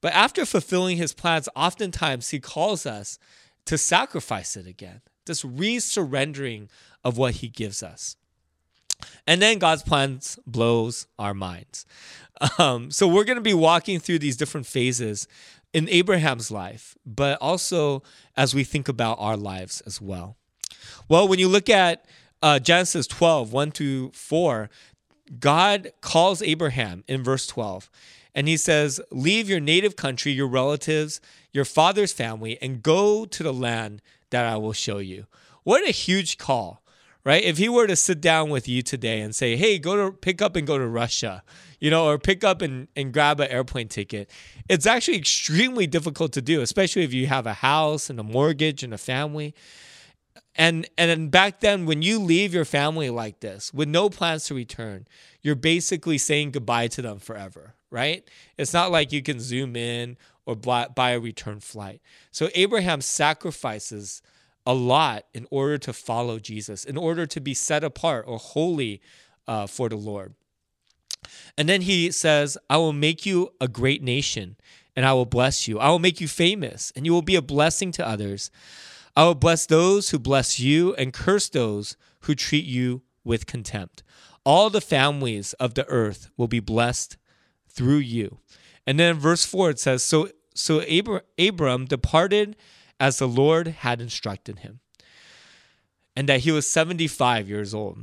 But 0.00 0.12
after 0.12 0.44
fulfilling 0.44 0.96
his 0.96 1.12
plans, 1.12 1.48
oftentimes 1.56 2.30
he 2.30 2.40
calls 2.40 2.86
us 2.86 3.18
to 3.66 3.76
sacrifice 3.76 4.56
it 4.56 4.66
again, 4.66 5.00
this 5.26 5.42
resurrendering 5.42 6.68
of 7.02 7.18
what 7.18 7.36
he 7.36 7.48
gives 7.48 7.82
us. 7.82 8.16
And 9.26 9.42
then 9.42 9.58
God's 9.58 9.82
plans 9.82 10.38
blows 10.46 11.06
our 11.18 11.34
minds. 11.34 11.86
Um, 12.58 12.90
so 12.90 13.08
we're 13.08 13.24
going 13.24 13.38
to 13.38 13.42
be 13.42 13.54
walking 13.54 13.98
through 13.98 14.18
these 14.18 14.36
different 14.36 14.66
phases 14.66 15.26
in 15.72 15.88
Abraham's 15.88 16.50
life, 16.50 16.96
but 17.06 17.38
also 17.40 18.02
as 18.36 18.54
we 18.54 18.62
think 18.62 18.88
about 18.88 19.16
our 19.18 19.36
lives 19.36 19.80
as 19.86 20.00
well. 20.00 20.36
Well, 21.08 21.26
when 21.26 21.38
you 21.38 21.48
look 21.48 21.70
at 21.70 22.04
uh, 22.42 22.58
Genesis 22.58 23.06
12, 23.06 23.52
1 23.52 23.70
to 23.72 24.10
4, 24.10 24.70
God 25.40 25.92
calls 26.00 26.42
Abraham 26.42 27.04
in 27.08 27.22
verse 27.22 27.46
12, 27.46 27.90
and 28.34 28.48
he 28.48 28.56
says, 28.56 29.00
Leave 29.10 29.48
your 29.48 29.60
native 29.60 29.96
country, 29.96 30.32
your 30.32 30.46
relatives, 30.46 31.20
your 31.52 31.64
father's 31.64 32.12
family, 32.12 32.58
and 32.60 32.82
go 32.82 33.24
to 33.24 33.42
the 33.42 33.52
land 33.52 34.02
that 34.30 34.44
I 34.44 34.56
will 34.56 34.72
show 34.72 34.98
you. 34.98 35.26
What 35.64 35.88
a 35.88 35.92
huge 35.92 36.38
call, 36.38 36.82
right? 37.26 37.42
If 37.42 37.58
he 37.58 37.68
were 37.68 37.88
to 37.88 37.96
sit 37.96 38.20
down 38.20 38.50
with 38.50 38.68
you 38.68 38.82
today 38.82 39.20
and 39.20 39.34
say, 39.34 39.56
Hey, 39.56 39.80
go 39.80 39.96
to 39.96 40.16
pick 40.16 40.40
up 40.40 40.54
and 40.54 40.64
go 40.64 40.78
to 40.78 40.86
Russia, 40.86 41.42
you 41.80 41.90
know, 41.90 42.06
or 42.06 42.18
pick 42.18 42.44
up 42.44 42.62
and, 42.62 42.86
and 42.94 43.12
grab 43.12 43.40
an 43.40 43.50
airplane 43.50 43.88
ticket, 43.88 44.30
it's 44.68 44.86
actually 44.86 45.16
extremely 45.16 45.88
difficult 45.88 46.32
to 46.34 46.40
do, 46.40 46.60
especially 46.62 47.02
if 47.02 47.12
you 47.12 47.26
have 47.26 47.44
a 47.44 47.54
house 47.54 48.08
and 48.08 48.20
a 48.20 48.22
mortgage 48.22 48.84
and 48.84 48.94
a 48.94 48.98
family. 48.98 49.56
And 50.54 50.88
and 50.96 51.28
back 51.30 51.60
then, 51.60 51.84
when 51.84 52.00
you 52.00 52.20
leave 52.20 52.54
your 52.54 52.64
family 52.64 53.10
like 53.10 53.40
this 53.40 53.74
with 53.74 53.88
no 53.88 54.08
plans 54.08 54.44
to 54.44 54.54
return, 54.54 55.08
you're 55.42 55.56
basically 55.56 56.18
saying 56.18 56.52
goodbye 56.52 56.86
to 56.88 57.02
them 57.02 57.18
forever, 57.18 57.74
right? 57.90 58.26
It's 58.56 58.72
not 58.72 58.92
like 58.92 59.12
you 59.12 59.20
can 59.20 59.40
zoom 59.40 59.74
in 59.74 60.16
or 60.46 60.54
buy 60.54 61.10
a 61.10 61.18
return 61.18 61.58
flight. 61.58 62.00
So 62.30 62.48
Abraham 62.54 63.00
sacrifices 63.00 64.22
a 64.66 64.74
lot 64.74 65.24
in 65.32 65.46
order 65.50 65.78
to 65.78 65.92
follow 65.92 66.38
Jesus, 66.38 66.84
in 66.84 66.96
order 66.96 67.26
to 67.26 67.40
be 67.40 67.54
set 67.54 67.84
apart 67.84 68.24
or 68.26 68.38
holy 68.38 69.00
uh, 69.46 69.66
for 69.66 69.88
the 69.88 69.96
Lord. 69.96 70.34
And 71.56 71.68
then 71.68 71.82
he 71.82 72.10
says, 72.10 72.58
I 72.68 72.76
will 72.76 72.92
make 72.92 73.24
you 73.24 73.52
a 73.60 73.68
great 73.68 74.02
nation 74.02 74.56
and 74.94 75.06
I 75.06 75.12
will 75.12 75.26
bless 75.26 75.68
you. 75.68 75.78
I 75.78 75.90
will 75.90 75.98
make 75.98 76.20
you 76.20 76.28
famous 76.28 76.92
and 76.96 77.06
you 77.06 77.12
will 77.12 77.22
be 77.22 77.36
a 77.36 77.42
blessing 77.42 77.92
to 77.92 78.06
others. 78.06 78.50
I 79.16 79.24
will 79.24 79.34
bless 79.34 79.66
those 79.66 80.10
who 80.10 80.18
bless 80.18 80.58
you 80.58 80.94
and 80.94 81.12
curse 81.12 81.48
those 81.48 81.96
who 82.20 82.34
treat 82.34 82.64
you 82.64 83.02
with 83.24 83.46
contempt. 83.46 84.02
All 84.44 84.70
the 84.70 84.80
families 84.80 85.52
of 85.54 85.74
the 85.74 85.86
earth 85.88 86.30
will 86.36 86.48
be 86.48 86.60
blessed 86.60 87.16
through 87.68 87.98
you. 87.98 88.38
And 88.86 89.00
then 89.00 89.16
verse 89.16 89.44
4 89.44 89.70
it 89.70 89.80
says, 89.80 90.02
So 90.02 90.28
so 90.54 90.80
Abram, 90.88 91.20
Abram 91.38 91.84
departed 91.84 92.56
as 92.98 93.18
the 93.18 93.28
Lord 93.28 93.68
had 93.68 94.00
instructed 94.00 94.60
him. 94.60 94.80
And 96.14 96.28
that 96.28 96.40
he 96.40 96.50
was 96.50 96.70
75 96.70 97.48
years 97.48 97.74
old. 97.74 97.98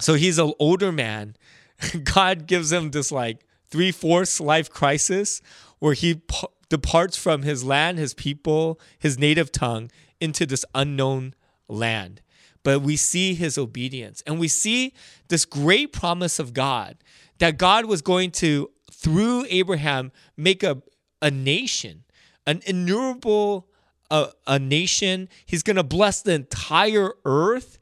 So 0.00 0.14
he's 0.14 0.38
an 0.38 0.52
older 0.58 0.92
man. 0.92 1.36
God 2.04 2.46
gives 2.46 2.72
him 2.72 2.90
this 2.90 3.10
like 3.10 3.44
three 3.68 3.90
fourths 3.90 4.40
life 4.40 4.70
crisis 4.70 5.42
where 5.78 5.94
he 5.94 6.14
p- 6.14 6.46
departs 6.68 7.16
from 7.16 7.42
his 7.42 7.64
land, 7.64 7.98
his 7.98 8.14
people, 8.14 8.80
his 8.98 9.18
native 9.18 9.50
tongue, 9.50 9.90
into 10.20 10.46
this 10.46 10.64
unknown 10.74 11.34
land. 11.68 12.20
But 12.62 12.80
we 12.80 12.96
see 12.96 13.34
his 13.34 13.58
obedience 13.58 14.22
and 14.26 14.38
we 14.38 14.48
see 14.48 14.94
this 15.28 15.44
great 15.44 15.92
promise 15.92 16.38
of 16.38 16.54
God 16.54 16.96
that 17.38 17.58
God 17.58 17.84
was 17.86 18.00
going 18.00 18.30
to, 18.32 18.70
through 18.90 19.44
Abraham, 19.50 20.12
make 20.36 20.62
a, 20.62 20.82
a 21.20 21.30
nation, 21.30 22.04
an 22.46 22.62
innumerable 22.64 23.68
a, 24.14 24.30
a 24.46 24.58
nation. 24.60 25.28
He's 25.44 25.64
going 25.64 25.76
to 25.76 25.82
bless 25.82 26.22
the 26.22 26.34
entire 26.34 27.12
earth 27.24 27.78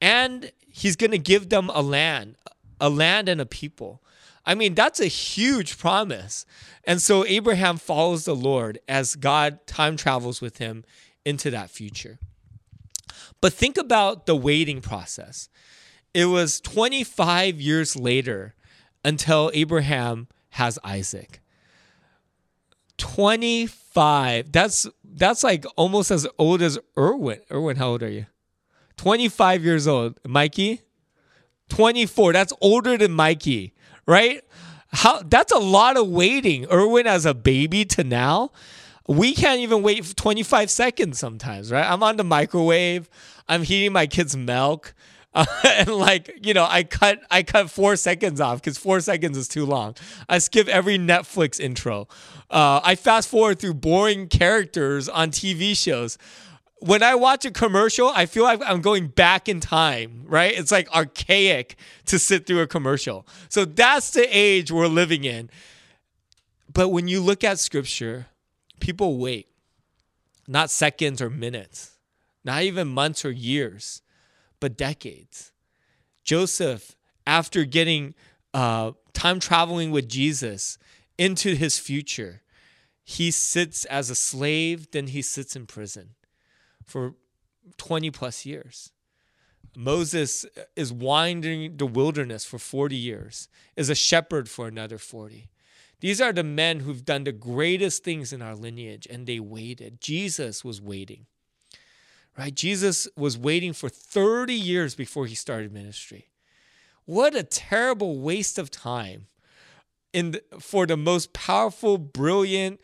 and 0.00 0.50
he's 0.66 0.96
going 0.96 1.12
to 1.12 1.18
give 1.18 1.48
them 1.48 1.70
a 1.72 1.82
land, 1.82 2.36
a 2.80 2.90
land 2.90 3.28
and 3.28 3.40
a 3.40 3.46
people. 3.46 4.02
I 4.44 4.54
mean, 4.54 4.74
that's 4.74 4.98
a 4.98 5.06
huge 5.06 5.78
promise. 5.78 6.44
And 6.84 7.00
so 7.00 7.24
Abraham 7.26 7.76
follows 7.76 8.24
the 8.24 8.34
Lord 8.34 8.80
as 8.88 9.14
God 9.14 9.66
time 9.66 9.96
travels 9.96 10.40
with 10.40 10.58
him 10.58 10.84
into 11.24 11.50
that 11.50 11.70
future. 11.70 12.18
But 13.40 13.52
think 13.52 13.78
about 13.78 14.26
the 14.26 14.34
waiting 14.34 14.80
process. 14.80 15.48
It 16.12 16.24
was 16.26 16.60
25 16.60 17.60
years 17.60 17.94
later 17.94 18.54
until 19.04 19.52
Abraham 19.54 20.26
has 20.50 20.78
Isaac. 20.82 21.40
25. 22.96 24.50
That's 24.52 24.86
that's 25.18 25.42
like 25.42 25.64
almost 25.76 26.10
as 26.10 26.26
old 26.38 26.62
as 26.62 26.78
Erwin. 26.96 27.40
Erwin, 27.50 27.76
how 27.76 27.88
old 27.88 28.02
are 28.02 28.10
you? 28.10 28.26
25 28.96 29.64
years 29.64 29.86
old. 29.86 30.18
Mikey? 30.26 30.82
24. 31.68 32.32
That's 32.32 32.52
older 32.60 32.96
than 32.96 33.12
Mikey, 33.12 33.74
right? 34.06 34.42
How 34.90 35.20
that's 35.22 35.52
a 35.52 35.58
lot 35.58 35.96
of 35.96 36.08
waiting. 36.08 36.66
Erwin 36.70 37.06
as 37.06 37.26
a 37.26 37.34
baby 37.34 37.84
to 37.84 38.04
now 38.04 38.50
we 39.08 39.34
can't 39.34 39.60
even 39.60 39.82
wait 39.82 40.14
25 40.16 40.70
seconds 40.70 41.18
sometimes, 41.18 41.72
right? 41.72 41.90
I'm 41.90 42.02
on 42.02 42.18
the 42.18 42.24
microwave, 42.24 43.08
I'm 43.48 43.62
heating 43.62 43.92
my 43.92 44.06
kid's 44.06 44.36
milk. 44.36 44.94
Uh, 45.38 45.44
and 45.64 45.88
like 45.88 46.38
you 46.42 46.52
know 46.54 46.66
i 46.68 46.82
cut 46.82 47.20
i 47.30 47.42
cut 47.42 47.70
four 47.70 47.96
seconds 47.96 48.40
off 48.40 48.60
because 48.60 48.76
four 48.76 49.00
seconds 49.00 49.36
is 49.36 49.48
too 49.48 49.64
long. 49.64 49.94
I 50.28 50.38
skip 50.38 50.68
every 50.68 50.98
netflix 50.98 51.60
intro. 51.60 52.08
Uh, 52.50 52.80
i 52.84 52.94
fast 52.94 53.28
forward 53.28 53.58
through 53.58 53.74
boring 53.74 54.28
characters 54.28 55.08
on 55.08 55.30
tv 55.30 55.76
shows. 55.76 56.18
When 56.80 57.02
i 57.02 57.14
watch 57.14 57.44
a 57.44 57.50
commercial 57.50 58.08
i 58.14 58.26
feel 58.26 58.44
like 58.44 58.60
i'm 58.64 58.80
going 58.80 59.08
back 59.08 59.48
in 59.48 59.60
time 59.60 60.24
right? 60.26 60.52
It's 60.58 60.72
like 60.72 60.94
archaic 60.94 61.76
to 62.06 62.18
sit 62.18 62.46
through 62.46 62.60
a 62.60 62.66
commercial. 62.66 63.26
So 63.48 63.64
that's 63.64 64.10
the 64.10 64.26
age 64.30 64.70
we're 64.70 64.86
living 64.86 65.24
in. 65.24 65.48
But 66.72 66.90
when 66.90 67.08
you 67.08 67.20
look 67.22 67.42
at 67.44 67.58
scripture 67.58 68.26
People 68.80 69.18
wait, 69.18 69.48
not 70.46 70.70
seconds 70.70 71.20
or 71.20 71.30
minutes, 71.30 71.92
not 72.44 72.62
even 72.62 72.88
months 72.88 73.24
or 73.24 73.30
years, 73.30 74.02
but 74.60 74.76
decades. 74.76 75.52
Joseph, 76.24 76.96
after 77.26 77.64
getting 77.64 78.14
uh, 78.54 78.92
time 79.12 79.40
traveling 79.40 79.90
with 79.90 80.08
Jesus 80.08 80.78
into 81.18 81.54
his 81.54 81.78
future. 81.78 82.42
He 83.04 83.30
sits 83.30 83.84
as 83.86 84.10
a 84.10 84.14
slave, 84.14 84.90
then 84.92 85.08
he 85.08 85.22
sits 85.22 85.56
in 85.56 85.66
prison 85.66 86.10
for 86.84 87.14
20 87.76 88.10
plus 88.10 88.46
years. 88.46 88.92
Moses 89.76 90.46
is 90.76 90.92
wandering 90.92 91.76
the 91.76 91.86
wilderness 91.86 92.44
for 92.44 92.58
40 92.58 92.96
years, 92.96 93.48
is 93.76 93.90
a 93.90 93.94
shepherd 93.94 94.48
for 94.48 94.66
another 94.66 94.98
40. 94.98 95.50
These 96.00 96.20
are 96.20 96.32
the 96.32 96.44
men 96.44 96.80
who've 96.80 97.04
done 97.04 97.24
the 97.24 97.32
greatest 97.32 98.04
things 98.04 98.32
in 98.32 98.40
our 98.40 98.54
lineage, 98.54 99.06
and 99.10 99.26
they 99.26 99.40
waited. 99.40 100.00
Jesus 100.00 100.64
was 100.64 100.80
waiting, 100.80 101.26
right? 102.38 102.54
Jesus 102.54 103.08
was 103.16 103.36
waiting 103.36 103.72
for 103.72 103.88
30 103.88 104.54
years 104.54 104.94
before 104.94 105.26
he 105.26 105.34
started 105.34 105.72
ministry. 105.72 106.28
What 107.04 107.34
a 107.34 107.42
terrible 107.42 108.20
waste 108.20 108.58
of 108.58 108.70
time 108.70 109.26
in 110.12 110.32
the, 110.32 110.42
for 110.60 110.86
the 110.86 110.96
most 110.96 111.32
powerful, 111.32 111.98
brilliant 111.98 112.80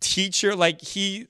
teacher. 0.00 0.54
Like 0.54 0.82
he 0.82 1.26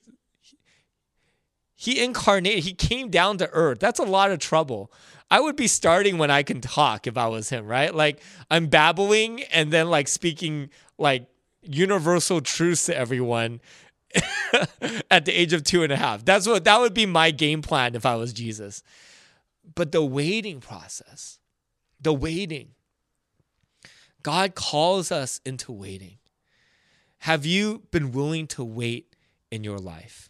he 1.75 2.03
incarnated, 2.03 2.65
he 2.65 2.73
came 2.73 3.09
down 3.09 3.37
to 3.37 3.49
earth. 3.51 3.79
That's 3.79 3.99
a 3.99 4.03
lot 4.03 4.31
of 4.31 4.39
trouble. 4.39 4.91
I 5.31 5.39
would 5.39 5.55
be 5.55 5.67
starting 5.67 6.17
when 6.17 6.29
I 6.29 6.43
can 6.43 6.59
talk 6.59 7.07
if 7.07 7.17
I 7.17 7.27
was 7.27 7.49
him, 7.49 7.65
right? 7.65 7.93
Like 7.95 8.21
I'm 8.51 8.67
babbling 8.67 9.43
and 9.43 9.71
then 9.71 9.89
like 9.89 10.09
speaking 10.09 10.69
like 10.97 11.27
universal 11.61 12.41
truths 12.41 12.87
to 12.87 12.97
everyone 12.97 13.61
at 15.11 15.25
the 15.25 15.31
age 15.31 15.53
of 15.53 15.63
two 15.63 15.83
and 15.83 15.91
a 15.91 15.95
half. 15.95 16.25
That's 16.25 16.47
what 16.47 16.63
that 16.63 16.79
would 16.79 16.93
be 16.93 17.05
my 17.05 17.31
game 17.31 17.61
plan 17.61 17.95
if 17.95 18.05
I 18.05 18.15
was 18.15 18.33
Jesus. 18.33 18.83
But 19.75 19.91
the 19.91 20.03
waiting 20.03 20.59
process, 20.59 21.39
the 22.01 22.13
waiting, 22.13 22.69
God 24.23 24.55
calls 24.55 25.11
us 25.11 25.39
into 25.45 25.71
waiting. 25.71 26.17
Have 27.19 27.45
you 27.45 27.83
been 27.91 28.11
willing 28.11 28.47
to 28.47 28.63
wait 28.63 29.15
in 29.51 29.63
your 29.63 29.77
life? 29.77 30.29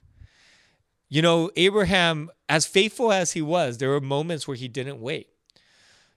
You 1.08 1.22
know, 1.22 1.50
Abraham, 1.56 2.30
as 2.48 2.66
faithful 2.66 3.12
as 3.12 3.32
he 3.32 3.42
was, 3.42 3.78
there 3.78 3.90
were 3.90 4.02
moments 4.02 4.48
where 4.48 4.58
he 4.58 4.68
didn't 4.68 5.00
wait. 5.00 5.30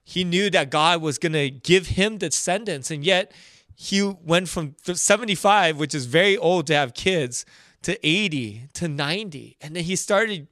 He 0.03 0.23
knew 0.23 0.49
that 0.49 0.69
God 0.69 1.01
was 1.01 1.17
going 1.17 1.33
to 1.33 1.49
give 1.49 1.87
him 1.87 2.17
descendants, 2.17 2.91
and 2.91 3.05
yet 3.05 3.31
he 3.75 4.01
went 4.01 4.49
from 4.49 4.75
75, 4.83 5.77
which 5.77 5.95
is 5.95 6.05
very 6.05 6.37
old 6.37 6.67
to 6.67 6.75
have 6.75 6.93
kids, 6.93 7.45
to 7.83 8.07
80 8.07 8.69
to 8.73 8.87
90. 8.87 9.57
And 9.61 9.75
then 9.75 9.83
he 9.83 9.95
started 9.95 10.47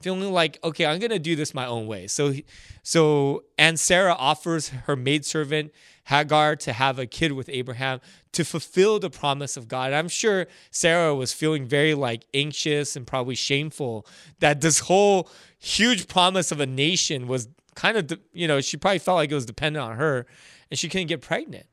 feeling 0.00 0.32
like, 0.32 0.58
okay, 0.62 0.86
I'm 0.86 0.98
going 0.98 1.10
to 1.10 1.18
do 1.18 1.36
this 1.36 1.54
my 1.54 1.66
own 1.66 1.86
way. 1.86 2.06
So, 2.06 2.34
so, 2.82 3.44
and 3.58 3.78
Sarah 3.80 4.14
offers 4.14 4.68
her 4.68 4.94
maidservant 4.94 5.72
Hagar 6.04 6.54
to 6.56 6.72
have 6.72 6.98
a 6.98 7.06
kid 7.06 7.32
with 7.32 7.48
Abraham 7.48 8.00
to 8.32 8.44
fulfill 8.44 9.00
the 9.00 9.10
promise 9.10 9.56
of 9.56 9.66
God. 9.66 9.92
I'm 9.92 10.08
sure 10.08 10.46
Sarah 10.70 11.14
was 11.14 11.32
feeling 11.32 11.66
very 11.66 11.94
like 11.94 12.26
anxious 12.32 12.94
and 12.94 13.06
probably 13.06 13.34
shameful 13.34 14.06
that 14.38 14.60
this 14.60 14.80
whole 14.80 15.28
huge 15.58 16.06
promise 16.06 16.52
of 16.52 16.60
a 16.60 16.66
nation 16.66 17.26
was 17.26 17.48
kind 17.74 17.96
of, 17.96 18.20
you 18.32 18.46
know, 18.46 18.60
she 18.60 18.76
probably 18.76 19.00
felt 19.00 19.16
like 19.16 19.30
it 19.32 19.34
was 19.34 19.46
dependent 19.46 19.84
on 19.84 19.96
her 19.96 20.26
and 20.70 20.78
she 20.78 20.88
couldn't 20.88 21.08
get 21.08 21.22
pregnant. 21.22 21.66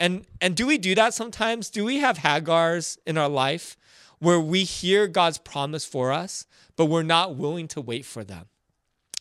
And 0.00 0.24
and 0.40 0.56
do 0.56 0.66
we 0.66 0.78
do 0.78 0.94
that 0.94 1.14
sometimes? 1.14 1.70
Do 1.70 1.84
we 1.84 1.98
have 1.98 2.18
Hagars 2.18 2.98
in 3.06 3.16
our 3.18 3.28
life 3.28 3.76
where 4.18 4.40
we 4.40 4.64
hear 4.64 5.06
God's 5.06 5.38
promise 5.38 5.84
for 5.84 6.12
us, 6.12 6.46
but 6.76 6.86
we're 6.86 7.02
not 7.02 7.36
willing 7.36 7.68
to 7.68 7.80
wait 7.80 8.04
for 8.04 8.24
them? 8.24 8.46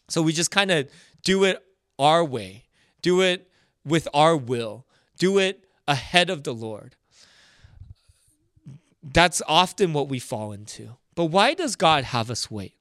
So 0.09 0.21
we 0.21 0.33
just 0.33 0.51
kind 0.51 0.71
of 0.71 0.89
do 1.23 1.43
it 1.43 1.63
our 1.99 2.23
way. 2.25 2.65
Do 3.01 3.21
it 3.21 3.49
with 3.85 4.07
our 4.13 4.35
will, 4.35 4.85
do 5.17 5.39
it 5.39 5.65
ahead 5.87 6.29
of 6.29 6.43
the 6.43 6.53
Lord. 6.53 6.95
That's 9.03 9.41
often 9.47 9.93
what 9.93 10.07
we 10.07 10.19
fall 10.19 10.51
into. 10.51 10.97
But 11.15 11.25
why 11.25 11.53
does 11.53 11.75
God 11.75 12.03
have 12.05 12.29
us 12.29 12.51
wait? 12.51 12.75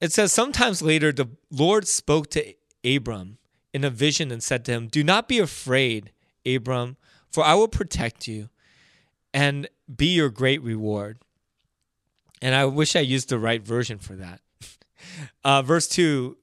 It 0.00 0.12
says, 0.12 0.32
Sometimes 0.32 0.82
later, 0.82 1.12
the 1.12 1.28
Lord 1.50 1.86
spoke 1.86 2.30
to 2.30 2.54
Abram 2.84 3.38
in 3.76 3.84
a 3.84 3.90
vision 3.90 4.32
and 4.32 4.42
said 4.42 4.64
to 4.64 4.72
him, 4.72 4.88
Do 4.88 5.04
not 5.04 5.28
be 5.28 5.38
afraid, 5.38 6.10
Abram, 6.46 6.96
for 7.30 7.44
I 7.44 7.52
will 7.52 7.68
protect 7.68 8.26
you 8.26 8.48
and 9.34 9.68
be 9.94 10.06
your 10.14 10.30
great 10.30 10.62
reward. 10.62 11.18
And 12.40 12.54
I 12.54 12.64
wish 12.64 12.96
I 12.96 13.00
used 13.00 13.28
the 13.28 13.38
right 13.38 13.62
version 13.62 13.98
for 13.98 14.16
that. 14.16 14.40
Uh, 15.44 15.62
verse 15.62 15.86
2 15.88 16.36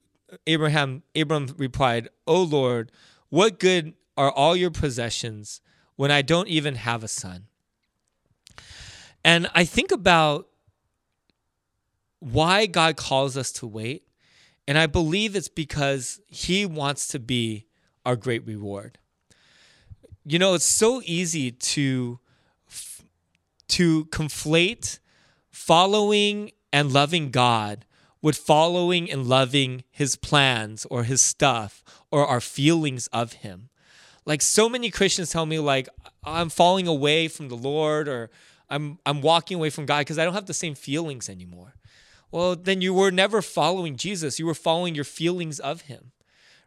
Abraham 0.46 1.02
Abram 1.14 1.54
replied, 1.58 2.08
"O 2.26 2.40
Lord, 2.40 2.90
what 3.28 3.60
good 3.60 3.94
are 4.16 4.30
all 4.30 4.56
your 4.56 4.70
possessions 4.70 5.60
when 5.96 6.10
I 6.10 6.22
don't 6.22 6.48
even 6.48 6.76
have 6.76 7.04
a 7.04 7.08
son?" 7.08 7.46
And 9.22 9.48
I 9.54 9.64
think 9.64 9.92
about 9.92 10.48
why 12.20 12.66
God 12.66 12.96
calls 12.96 13.36
us 13.36 13.52
to 13.52 13.66
wait, 13.66 14.04
and 14.66 14.78
I 14.78 14.86
believe 14.86 15.36
it's 15.36 15.48
because 15.48 16.20
he 16.26 16.64
wants 16.66 17.08
to 17.08 17.18
be 17.18 17.66
our 18.04 18.16
great 18.16 18.46
reward. 18.46 18.98
You 20.24 20.38
know, 20.38 20.54
it's 20.54 20.64
so 20.64 21.02
easy 21.04 21.50
to 21.50 22.18
to 23.68 24.04
conflate 24.06 24.98
following 25.50 26.50
and 26.72 26.92
loving 26.92 27.30
God 27.30 27.84
with 28.22 28.36
following 28.36 29.10
and 29.10 29.26
loving 29.26 29.84
his 29.90 30.16
plans 30.16 30.86
or 30.90 31.04
his 31.04 31.20
stuff 31.20 31.82
or 32.10 32.26
our 32.26 32.40
feelings 32.40 33.06
of 33.08 33.34
him. 33.34 33.68
Like 34.24 34.40
so 34.40 34.68
many 34.68 34.90
Christians 34.90 35.30
tell 35.30 35.44
me 35.44 35.58
like 35.58 35.88
I'm 36.24 36.48
falling 36.48 36.86
away 36.86 37.28
from 37.28 37.48
the 37.48 37.56
Lord 37.56 38.08
or 38.08 38.30
I'm 38.70 38.98
I'm 39.04 39.20
walking 39.20 39.56
away 39.56 39.70
from 39.70 39.84
God 39.86 40.00
because 40.00 40.18
I 40.18 40.24
don't 40.24 40.34
have 40.34 40.46
the 40.46 40.54
same 40.54 40.74
feelings 40.74 41.28
anymore. 41.28 41.74
Well, 42.34 42.56
then 42.56 42.80
you 42.80 42.92
were 42.92 43.12
never 43.12 43.40
following 43.40 43.94
Jesus. 43.94 44.40
You 44.40 44.46
were 44.46 44.54
following 44.54 44.96
your 44.96 45.04
feelings 45.04 45.60
of 45.60 45.82
him. 45.82 46.10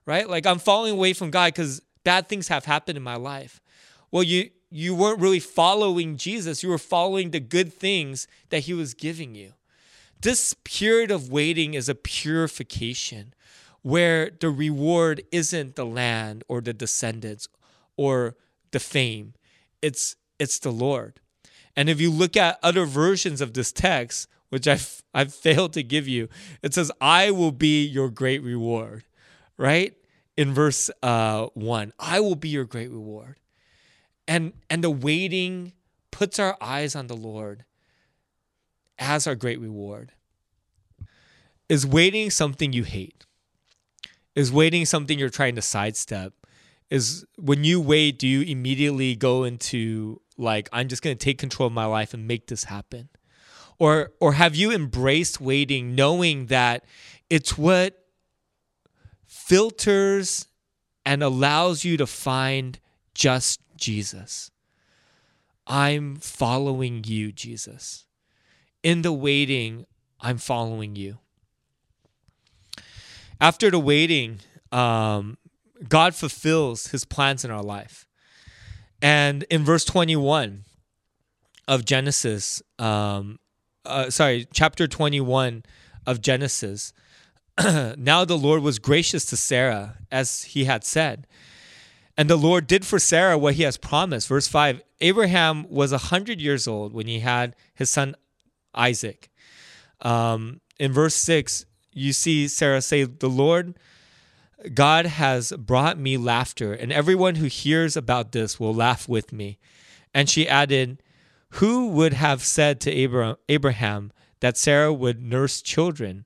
Right? 0.05 0.29
Like 0.29 0.45
I'm 0.45 0.59
falling 0.59 0.93
away 0.93 1.11
from 1.11 1.29
God 1.29 1.53
cuz 1.53 1.81
bad 2.05 2.29
things 2.29 2.47
have 2.47 2.63
happened 2.63 2.97
in 2.97 3.03
my 3.03 3.17
life. 3.17 3.59
Well, 4.09 4.23
you 4.23 4.51
you 4.71 4.95
weren't 4.95 5.19
really 5.19 5.41
following 5.41 6.15
Jesus. 6.15 6.63
You 6.63 6.69
were 6.69 6.77
following 6.77 7.31
the 7.31 7.41
good 7.41 7.73
things 7.73 8.29
that 8.47 8.61
he 8.61 8.73
was 8.73 8.93
giving 8.93 9.35
you. 9.35 9.55
This 10.21 10.55
period 10.63 11.11
of 11.11 11.29
waiting 11.29 11.73
is 11.73 11.89
a 11.89 11.95
purification 11.95 13.33
where 13.81 14.31
the 14.39 14.49
reward 14.49 15.21
isn't 15.33 15.75
the 15.75 15.85
land 15.85 16.45
or 16.47 16.61
the 16.61 16.73
descendants 16.73 17.49
or 17.97 18.37
the 18.71 18.79
fame. 18.79 19.33
It's 19.81 20.15
it's 20.39 20.59
the 20.59 20.71
Lord. 20.71 21.19
And 21.75 21.89
if 21.89 21.99
you 21.99 22.09
look 22.09 22.37
at 22.37 22.57
other 22.63 22.85
versions 22.85 23.41
of 23.41 23.51
this 23.51 23.73
text, 23.73 24.29
which 24.49 24.67
I've 24.67 25.01
I've 25.13 25.33
failed 25.33 25.73
to 25.73 25.83
give 25.83 26.07
you, 26.07 26.29
it 26.61 26.73
says, 26.73 26.91
"I 27.01 27.31
will 27.31 27.51
be 27.51 27.85
your 27.85 28.09
great 28.09 28.41
reward," 28.43 29.03
right? 29.57 29.93
In 30.35 30.53
verse 30.53 30.89
uh, 31.01 31.47
one, 31.53 31.93
"I 31.99 32.19
will 32.19 32.35
be 32.35 32.49
your 32.49 32.65
great 32.65 32.91
reward," 32.91 33.39
and 34.27 34.53
and 34.69 34.83
the 34.83 34.89
waiting 34.89 35.73
puts 36.11 36.39
our 36.39 36.57
eyes 36.61 36.95
on 36.95 37.07
the 37.07 37.15
Lord 37.15 37.65
as 38.99 39.27
our 39.27 39.35
great 39.35 39.59
reward. 39.59 40.11
Is 41.69 41.85
waiting 41.85 42.29
something 42.29 42.73
you 42.73 42.83
hate? 42.83 43.25
Is 44.35 44.51
waiting 44.51 44.85
something 44.85 45.19
you're 45.19 45.29
trying 45.29 45.55
to 45.55 45.61
sidestep? 45.61 46.33
Is 46.89 47.25
when 47.37 47.63
you 47.63 47.81
wait, 47.81 48.17
do 48.17 48.27
you 48.27 48.41
immediately 48.41 49.15
go 49.15 49.43
into 49.43 50.21
like, 50.37 50.69
I'm 50.71 50.87
just 50.87 51.01
going 51.01 51.17
to 51.17 51.23
take 51.23 51.37
control 51.37 51.67
of 51.67 51.73
my 51.73 51.85
life 51.85 52.13
and 52.13 52.27
make 52.27 52.47
this 52.47 52.65
happen? 52.65 53.09
Or, 53.79 54.11
or 54.19 54.33
have 54.33 54.55
you 54.55 54.71
embraced 54.71 55.39
waiting 55.39 55.93
knowing 55.93 56.47
that 56.47 56.83
it's 57.29 57.57
what 57.57 58.05
filters 59.25 60.47
and 61.05 61.21
allows 61.21 61.83
you 61.83 61.97
to 61.97 62.07
find 62.07 62.79
just 63.13 63.59
Jesus? 63.75 64.51
I'm 65.67 66.15
following 66.15 67.03
you, 67.05 67.31
Jesus 67.31 68.07
in 68.87 69.01
the 69.01 69.11
waiting, 69.11 69.85
I'm 70.21 70.37
following 70.37 70.95
you. 70.95 71.17
After 73.41 73.69
the 73.69 73.79
waiting, 73.79 74.39
um, 74.71 75.37
God 75.89 76.15
fulfills 76.15 76.87
his 76.87 77.03
plans 77.03 77.43
in 77.43 77.51
our 77.51 77.61
life. 77.61 78.07
And 79.01 79.43
in 79.49 79.65
verse 79.65 79.83
21 79.83 80.63
of 81.67 81.83
Genesis, 81.83 82.63
um, 82.79 83.39
uh, 83.87 84.09
sorry, 84.09 84.47
chapter 84.53 84.87
21 84.87 85.63
of 86.05 86.21
Genesis, 86.21 86.93
now 87.97 88.25
the 88.25 88.37
Lord 88.37 88.61
was 88.61 88.79
gracious 88.79 89.25
to 89.25 89.37
Sarah 89.37 89.97
as 90.11 90.43
he 90.43 90.65
had 90.65 90.83
said. 90.83 91.27
And 92.17 92.29
the 92.29 92.35
Lord 92.35 92.65
did 92.65 92.85
for 92.85 92.99
Sarah 92.99 93.37
what 93.37 93.55
he 93.55 93.63
has 93.63 93.77
promised. 93.77 94.27
Verse 94.27 94.47
5 94.47 94.81
Abraham 94.99 95.69
was 95.69 95.91
100 95.91 96.41
years 96.41 96.67
old 96.67 96.93
when 96.93 97.07
he 97.07 97.19
had 97.19 97.55
his 97.75 97.89
son 97.89 98.15
Isaac. 98.73 99.29
Um, 100.01 100.61
in 100.79 100.91
verse 100.91 101.15
6, 101.15 101.65
you 101.93 102.13
see 102.13 102.47
Sarah 102.47 102.81
say, 102.81 103.03
The 103.03 103.29
Lord 103.29 103.75
God 104.73 105.05
has 105.05 105.51
brought 105.51 105.99
me 105.99 106.17
laughter, 106.17 106.73
and 106.73 106.91
everyone 106.91 107.35
who 107.35 107.45
hears 107.45 107.95
about 107.95 108.31
this 108.31 108.59
will 108.59 108.73
laugh 108.73 109.07
with 109.07 109.31
me. 109.31 109.59
And 110.13 110.29
she 110.29 110.47
added, 110.47 111.01
Who 111.51 111.87
would 111.89 112.13
have 112.13 112.43
said 112.43 112.79
to 112.81 112.91
Abraham 112.91 114.11
that 114.39 114.57
Sarah 114.57 114.93
would 114.93 115.21
nurse 115.21 115.61
children? 115.61 116.25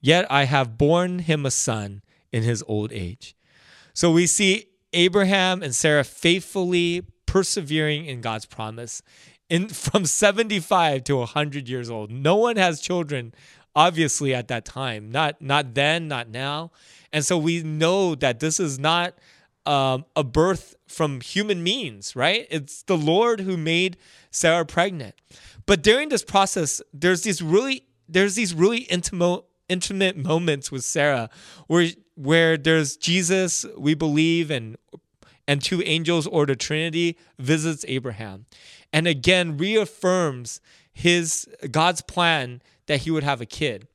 Yet 0.00 0.26
I 0.30 0.44
have 0.44 0.78
borne 0.78 1.20
him 1.20 1.46
a 1.46 1.50
son 1.50 2.02
in 2.32 2.42
his 2.42 2.64
old 2.66 2.92
age. 2.92 3.36
So 3.92 4.10
we 4.10 4.26
see 4.26 4.66
Abraham 4.92 5.62
and 5.62 5.74
Sarah 5.74 6.04
faithfully 6.04 7.02
persevering 7.26 8.06
in 8.06 8.20
God's 8.20 8.46
promise 8.46 9.02
in 9.48 9.68
from 9.86 10.04
75 10.04 11.04
to 11.04 11.16
100 11.16 11.68
years 11.68 11.90
old. 11.90 12.10
No 12.10 12.36
one 12.36 12.56
has 12.56 12.80
children 12.80 13.34
obviously 13.76 14.34
at 14.34 14.48
that 14.48 14.64
time. 14.64 15.10
Not 15.10 15.40
not 15.40 15.74
then, 15.74 16.08
not 16.08 16.28
now. 16.28 16.70
And 17.12 17.24
so 17.24 17.36
we 17.38 17.62
know 17.62 18.14
that 18.16 18.40
this 18.40 18.58
is 18.60 18.78
not 18.78 19.14
um, 19.66 20.04
a 20.14 20.24
birth 20.24 20.76
from 20.86 21.20
human 21.20 21.62
means, 21.62 22.14
right? 22.14 22.46
It's 22.50 22.82
the 22.82 22.96
Lord 22.96 23.40
who 23.40 23.56
made 23.56 23.96
Sarah 24.30 24.66
pregnant. 24.66 25.14
But 25.66 25.82
during 25.82 26.08
this 26.08 26.24
process, 26.24 26.82
there's 26.92 27.22
these 27.22 27.40
really 27.42 27.86
there's 28.08 28.34
these 28.34 28.52
really 28.52 28.80
intimate 28.80 29.44
intimate 29.68 30.16
moments 30.16 30.70
with 30.70 30.84
Sarah 30.84 31.30
where 31.66 31.88
where 32.14 32.56
there's 32.56 32.96
Jesus, 32.96 33.64
we 33.76 33.94
believe, 33.94 34.50
and 34.50 34.76
and 35.46 35.62
two 35.62 35.82
angels 35.82 36.26
or 36.26 36.46
the 36.46 36.56
Trinity 36.56 37.18
visits 37.38 37.84
Abraham. 37.88 38.46
And 38.92 39.06
again 39.06 39.56
reaffirms 39.58 40.60
his 40.92 41.48
God's 41.70 42.00
plan 42.02 42.62
that 42.86 43.00
he 43.00 43.10
would 43.10 43.24
have 43.24 43.40
a 43.40 43.46
kid. 43.46 43.88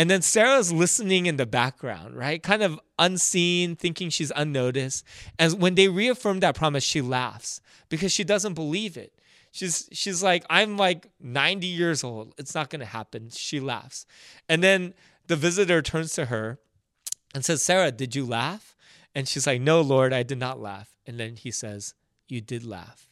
And 0.00 0.08
then 0.08 0.22
Sarah's 0.22 0.72
listening 0.72 1.26
in 1.26 1.36
the 1.36 1.44
background, 1.44 2.16
right? 2.16 2.42
Kind 2.42 2.62
of 2.62 2.80
unseen, 2.98 3.76
thinking 3.76 4.08
she's 4.08 4.32
unnoticed. 4.34 5.04
And 5.38 5.60
when 5.60 5.74
they 5.74 5.88
reaffirm 5.88 6.40
that 6.40 6.54
promise, 6.54 6.82
she 6.84 7.02
laughs 7.02 7.60
because 7.90 8.10
she 8.10 8.24
doesn't 8.24 8.54
believe 8.54 8.96
it. 8.96 9.12
She's 9.52 9.90
she's 9.92 10.22
like, 10.22 10.46
I'm 10.48 10.78
like 10.78 11.10
90 11.20 11.66
years 11.66 12.02
old. 12.02 12.32
It's 12.38 12.54
not 12.54 12.70
gonna 12.70 12.86
happen. 12.86 13.28
She 13.28 13.60
laughs. 13.60 14.06
And 14.48 14.64
then 14.64 14.94
the 15.26 15.36
visitor 15.36 15.82
turns 15.82 16.14
to 16.14 16.24
her 16.24 16.58
and 17.34 17.44
says, 17.44 17.62
Sarah, 17.62 17.92
did 17.92 18.16
you 18.16 18.24
laugh? 18.24 18.74
And 19.14 19.28
she's 19.28 19.46
like, 19.46 19.60
No, 19.60 19.82
Lord, 19.82 20.14
I 20.14 20.22
did 20.22 20.38
not 20.38 20.58
laugh. 20.58 20.94
And 21.04 21.20
then 21.20 21.36
he 21.36 21.50
says, 21.50 21.92
You 22.26 22.40
did 22.40 22.64
laugh. 22.64 23.09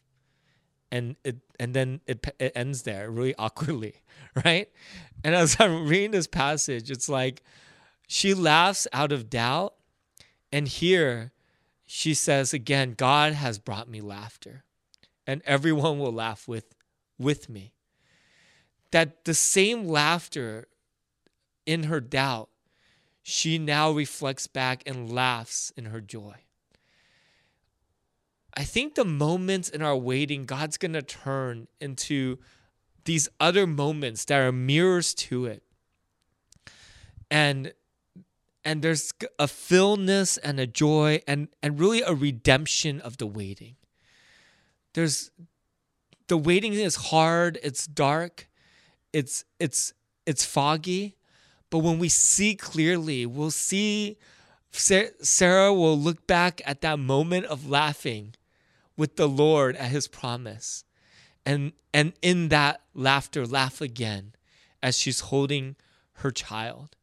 And 0.91 1.17
it 1.25 1.37
and 1.61 1.75
then 1.75 2.01
it, 2.07 2.27
it 2.39 2.53
ends 2.55 2.83
there 2.83 3.11
really 3.11 3.35
awkwardly, 3.39 3.97
right? 4.45 4.69
And 5.23 5.35
as 5.35 5.57
I'm 5.61 5.87
reading 5.87 6.13
this 6.13 6.27
passage, 6.27 6.91
it's 6.91 7.09
like 7.09 7.43
she 8.07 8.35
laughs 8.35 8.87
out 8.93 9.13
of 9.13 9.29
doubt. 9.29 9.75
And 10.51 10.67
here 10.67 11.33
she 11.91 12.15
says 12.15 12.53
again, 12.53 12.95
God 12.97 13.33
has 13.33 13.59
brought 13.59 13.89
me 13.89 14.01
laughter, 14.01 14.65
and 15.27 15.43
everyone 15.45 15.99
will 15.99 16.13
laugh 16.13 16.47
with, 16.47 16.75
with 17.19 17.49
me. 17.49 17.73
That 18.91 19.25
the 19.25 19.35
same 19.35 19.87
laughter 19.87 20.69
in 21.65 21.85
her 21.85 22.01
doubt, 22.01 22.49
she 23.23 23.59
now 23.59 23.91
reflects 23.91 24.47
back 24.47 24.83
and 24.87 25.11
laughs 25.11 25.71
in 25.77 25.87
her 25.87 26.01
joy. 26.01 26.35
I 28.59 28.65
think 28.65 28.97
the 28.97 29.05
moments 29.05 29.69
in 29.69 29.83
our 29.83 29.97
waiting, 29.97 30.45
God's 30.45 30.79
going 30.79 30.95
to 30.95 31.01
turn 31.03 31.69
into 31.81 32.39
these 33.05 33.29
other 33.39 33.69
moments 33.69 34.25
that 34.25 34.41
are 34.41 34.51
mirrors 34.51 35.15
to 35.15 35.47
it. 35.47 35.63
And 37.31 37.73
and 38.65 38.83
there's 38.83 39.13
a 39.39 39.47
fullness 39.47 40.39
and 40.39 40.59
a 40.59 40.67
joy 40.67 41.23
and 41.29 41.47
and 41.63 41.79
really 41.79 42.03
a 42.03 42.13
redemption 42.13 43.01
of 43.01 43.19
the 43.19 43.29
waiting. 43.29 43.77
There's 44.95 45.31
the 46.27 46.37
waiting 46.37 46.73
is 46.73 46.97
hard, 46.97 47.61
it's 47.63 47.87
dark, 47.87 48.49
it's 49.13 49.45
it's 49.61 49.93
it's 50.27 50.45
foggy, 50.45 51.17
but 51.71 51.79
when 51.79 52.01
we 52.01 52.09
see 52.09 52.57
clearly, 52.57 53.25
we'll 53.25 53.53
see 53.53 54.19
Sarah 54.73 55.73
will 55.73 55.97
look 55.97 56.27
back 56.27 56.61
at 56.67 56.81
that 56.81 56.99
moment 56.99 57.47
of 57.47 57.71
laughing 57.71 58.35
with 58.99 59.17
the 59.17 59.29
Lord 59.29 59.77
at 59.77 59.91
his 59.91 60.09
promise. 60.09 60.85
And, 61.47 61.73
and 61.95 62.13
in 62.21 62.49
that 62.49 62.83
laughter, 62.93 63.47
laugh 63.47 63.81
again 63.81 64.35
as 64.83 64.99
she's 64.99 65.21
holding 65.21 65.77
her 66.15 66.31
child. 66.31 66.97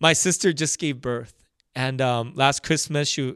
My 0.00 0.14
sister 0.14 0.54
just 0.54 0.78
gave 0.78 1.02
birth. 1.02 1.34
And 1.74 2.00
um, 2.00 2.32
last 2.34 2.62
Christmas, 2.62 3.08
she, 3.08 3.34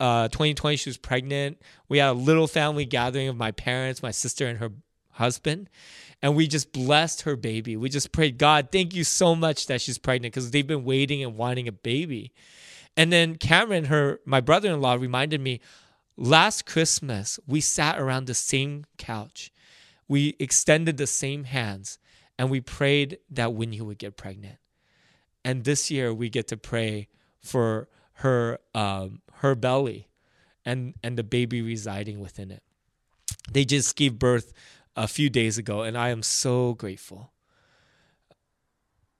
uh, 0.00 0.28
2020, 0.28 0.76
she 0.76 0.88
was 0.88 0.96
pregnant. 0.96 1.60
We 1.88 1.98
had 1.98 2.10
a 2.10 2.12
little 2.12 2.46
family 2.46 2.86
gathering 2.86 3.28
of 3.28 3.36
my 3.36 3.50
parents, 3.50 4.02
my 4.02 4.12
sister, 4.12 4.46
and 4.46 4.58
her 4.58 4.70
husband. 5.10 5.68
And 6.22 6.36
we 6.36 6.46
just 6.46 6.72
blessed 6.72 7.22
her 7.22 7.36
baby. 7.36 7.76
We 7.76 7.88
just 7.88 8.12
prayed, 8.12 8.38
God, 8.38 8.68
thank 8.70 8.94
you 8.94 9.04
so 9.04 9.34
much 9.34 9.66
that 9.66 9.80
she's 9.80 9.98
pregnant 9.98 10.32
because 10.32 10.50
they've 10.50 10.66
been 10.66 10.84
waiting 10.84 11.22
and 11.22 11.36
wanting 11.36 11.68
a 11.68 11.72
baby. 11.72 12.32
And 12.96 13.12
then 13.12 13.36
Cameron, 13.36 13.86
her 13.86 14.20
my 14.24 14.40
brother-in-law, 14.40 14.94
reminded 14.94 15.40
me, 15.40 15.60
Last 16.20 16.66
Christmas, 16.66 17.38
we 17.46 17.60
sat 17.60 17.96
around 17.96 18.26
the 18.26 18.34
same 18.34 18.86
couch. 18.96 19.52
We 20.08 20.34
extended 20.40 20.96
the 20.96 21.06
same 21.06 21.44
hands 21.44 22.00
and 22.36 22.50
we 22.50 22.60
prayed 22.60 23.18
that 23.30 23.54
Winnie 23.54 23.80
would 23.80 23.98
get 23.98 24.16
pregnant. 24.16 24.58
And 25.44 25.62
this 25.62 25.92
year 25.92 26.12
we 26.12 26.28
get 26.28 26.48
to 26.48 26.56
pray 26.56 27.06
for 27.40 27.88
her 28.14 28.58
um, 28.74 29.22
her 29.34 29.54
belly 29.54 30.08
and 30.64 30.94
and 31.04 31.16
the 31.16 31.22
baby 31.22 31.62
residing 31.62 32.18
within 32.18 32.50
it. 32.50 32.64
They 33.52 33.64
just 33.64 33.94
gave 33.94 34.18
birth 34.18 34.52
a 34.96 35.06
few 35.06 35.30
days 35.30 35.56
ago 35.56 35.82
and 35.82 35.96
I 35.96 36.08
am 36.08 36.24
so 36.24 36.74
grateful. 36.74 37.30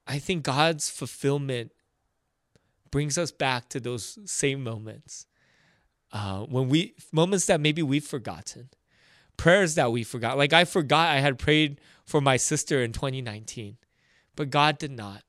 I 0.04 0.18
think 0.18 0.42
God's 0.42 0.90
fulfillment 0.90 1.70
brings 2.90 3.16
us 3.16 3.30
back 3.30 3.68
to 3.68 3.78
those 3.78 4.18
same 4.24 4.64
moments 4.64 5.26
uh, 6.12 6.40
when 6.40 6.68
we 6.68 6.94
moments 7.12 7.46
that 7.46 7.60
maybe 7.60 7.82
we've 7.82 8.04
forgotten, 8.04 8.70
prayers 9.36 9.74
that 9.74 9.92
we 9.92 10.04
forgot. 10.04 10.38
Like 10.38 10.52
I 10.52 10.64
forgot 10.64 11.08
I 11.08 11.20
had 11.20 11.38
prayed 11.38 11.80
for 12.04 12.20
my 12.20 12.36
sister 12.36 12.82
in 12.82 12.92
2019, 12.92 13.76
but 14.36 14.50
God 14.50 14.78
did 14.78 14.92
not, 14.92 15.22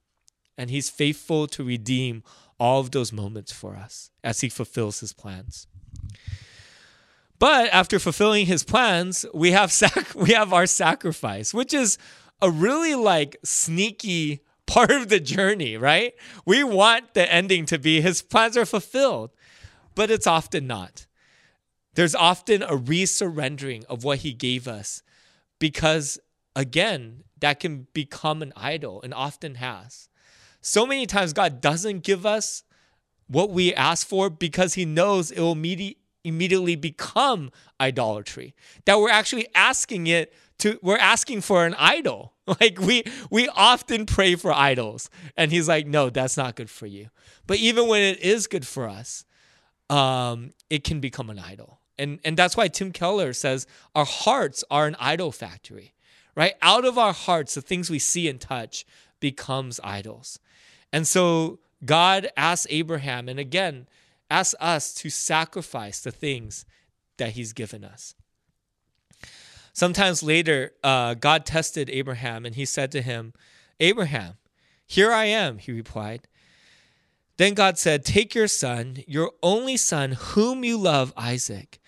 and 0.57 0.69
He's 0.69 0.89
faithful 0.89 1.47
to 1.47 1.63
redeem 1.63 2.23
all 2.59 2.81
of 2.81 2.91
those 2.91 3.13
moments 3.13 3.51
for 3.51 3.75
us 3.75 4.11
as 4.23 4.41
He 4.41 4.49
fulfills 4.49 4.99
His 4.99 5.13
plans. 5.13 5.67
But 7.39 7.69
after 7.71 7.99
fulfilling 7.99 8.45
His 8.45 8.63
plans, 8.63 9.25
we 9.33 9.51
have 9.51 9.71
sac- 9.73 10.15
we 10.15 10.31
have 10.31 10.53
our 10.53 10.65
sacrifice, 10.65 11.53
which 11.53 11.73
is 11.73 11.97
a 12.41 12.49
really 12.49 12.95
like 12.95 13.37
sneaky 13.43 14.41
part 14.65 14.91
of 14.91 15.09
the 15.09 15.19
journey, 15.19 15.77
right? 15.77 16.13
We 16.45 16.63
want 16.63 17.15
the 17.15 17.31
ending 17.31 17.65
to 17.67 17.79
be 17.79 18.01
His 18.01 18.21
plans 18.21 18.55
are 18.55 18.65
fulfilled 18.65 19.31
but 19.95 20.11
it's 20.11 20.27
often 20.27 20.67
not. 20.67 21.05
There's 21.95 22.15
often 22.15 22.63
a 22.63 22.77
resurrendering 22.77 23.83
of 23.85 24.03
what 24.03 24.19
he 24.19 24.33
gave 24.33 24.67
us 24.67 25.03
because, 25.59 26.19
again, 26.55 27.23
that 27.39 27.59
can 27.59 27.87
become 27.93 28.41
an 28.41 28.53
idol 28.55 29.01
and 29.01 29.13
often 29.13 29.55
has. 29.55 30.09
So 30.61 30.85
many 30.85 31.05
times, 31.05 31.33
God 31.33 31.61
doesn't 31.61 32.03
give 32.03 32.25
us 32.25 32.63
what 33.27 33.49
we 33.49 33.73
ask 33.73 34.07
for 34.07 34.29
because 34.29 34.73
he 34.73 34.85
knows 34.85 35.31
it 35.31 35.39
will 35.39 35.55
immedi- 35.55 35.97
immediately 36.23 36.75
become 36.75 37.51
idolatry. 37.79 38.55
That 38.85 38.99
we're 38.99 39.09
actually 39.09 39.47
asking 39.55 40.07
it 40.07 40.33
to, 40.59 40.79
we're 40.81 40.97
asking 40.97 41.41
for 41.41 41.65
an 41.65 41.75
idol. 41.77 42.33
Like 42.59 42.79
we 42.79 43.03
we 43.29 43.47
often 43.49 44.07
pray 44.07 44.33
for 44.33 44.51
idols. 44.51 45.11
And 45.37 45.51
he's 45.51 45.67
like, 45.67 45.85
no, 45.85 46.09
that's 46.09 46.35
not 46.35 46.55
good 46.55 46.71
for 46.71 46.87
you. 46.87 47.09
But 47.45 47.57
even 47.57 47.87
when 47.87 48.01
it 48.01 48.19
is 48.21 48.47
good 48.47 48.65
for 48.65 48.89
us, 48.89 49.23
um, 49.89 50.51
it 50.69 50.83
can 50.83 50.99
become 50.99 51.29
an 51.29 51.39
idol. 51.39 51.79
And, 51.97 52.19
and 52.23 52.37
that's 52.37 52.55
why 52.55 52.67
Tim 52.69 52.91
Keller 52.91 53.33
says 53.33 53.67
our 53.93 54.05
hearts 54.05 54.63
are 54.71 54.87
an 54.87 54.95
idol 54.99 55.31
factory, 55.31 55.93
right? 56.35 56.53
Out 56.61 56.85
of 56.85 56.97
our 56.97 57.13
hearts, 57.13 57.55
the 57.55 57.61
things 57.61 57.89
we 57.89 57.99
see 57.99 58.29
and 58.29 58.39
touch 58.39 58.85
becomes 59.19 59.79
idols. 59.83 60.39
And 60.93 61.07
so 61.07 61.59
God 61.83 62.29
asks 62.37 62.67
Abraham, 62.69 63.27
and 63.27 63.39
again, 63.39 63.87
asks 64.29 64.55
us 64.59 64.93
to 64.93 65.09
sacrifice 65.09 65.99
the 65.99 66.11
things 66.11 66.65
that 67.17 67.31
he's 67.31 67.51
given 67.51 67.83
us. 67.83 68.15
Sometimes 69.73 70.23
later, 70.23 70.73
uh, 70.83 71.13
God 71.13 71.45
tested 71.45 71.89
Abraham 71.89 72.45
and 72.45 72.55
he 72.55 72.65
said 72.65 72.91
to 72.91 73.01
him, 73.01 73.33
Abraham, 73.79 74.35
here 74.85 75.11
I 75.11 75.25
am, 75.25 75.57
he 75.57 75.71
replied. 75.71 76.27
Then 77.39 77.53
God 77.53 77.77
said, 77.77 78.03
Take 78.03 78.35
your 78.35 78.49
son, 78.49 78.97
your 79.07 79.31
only 79.41 79.77
son, 79.77 80.11
whom 80.11 80.65
you 80.65 80.77
love, 80.77 81.13
Isaac, 81.15 81.79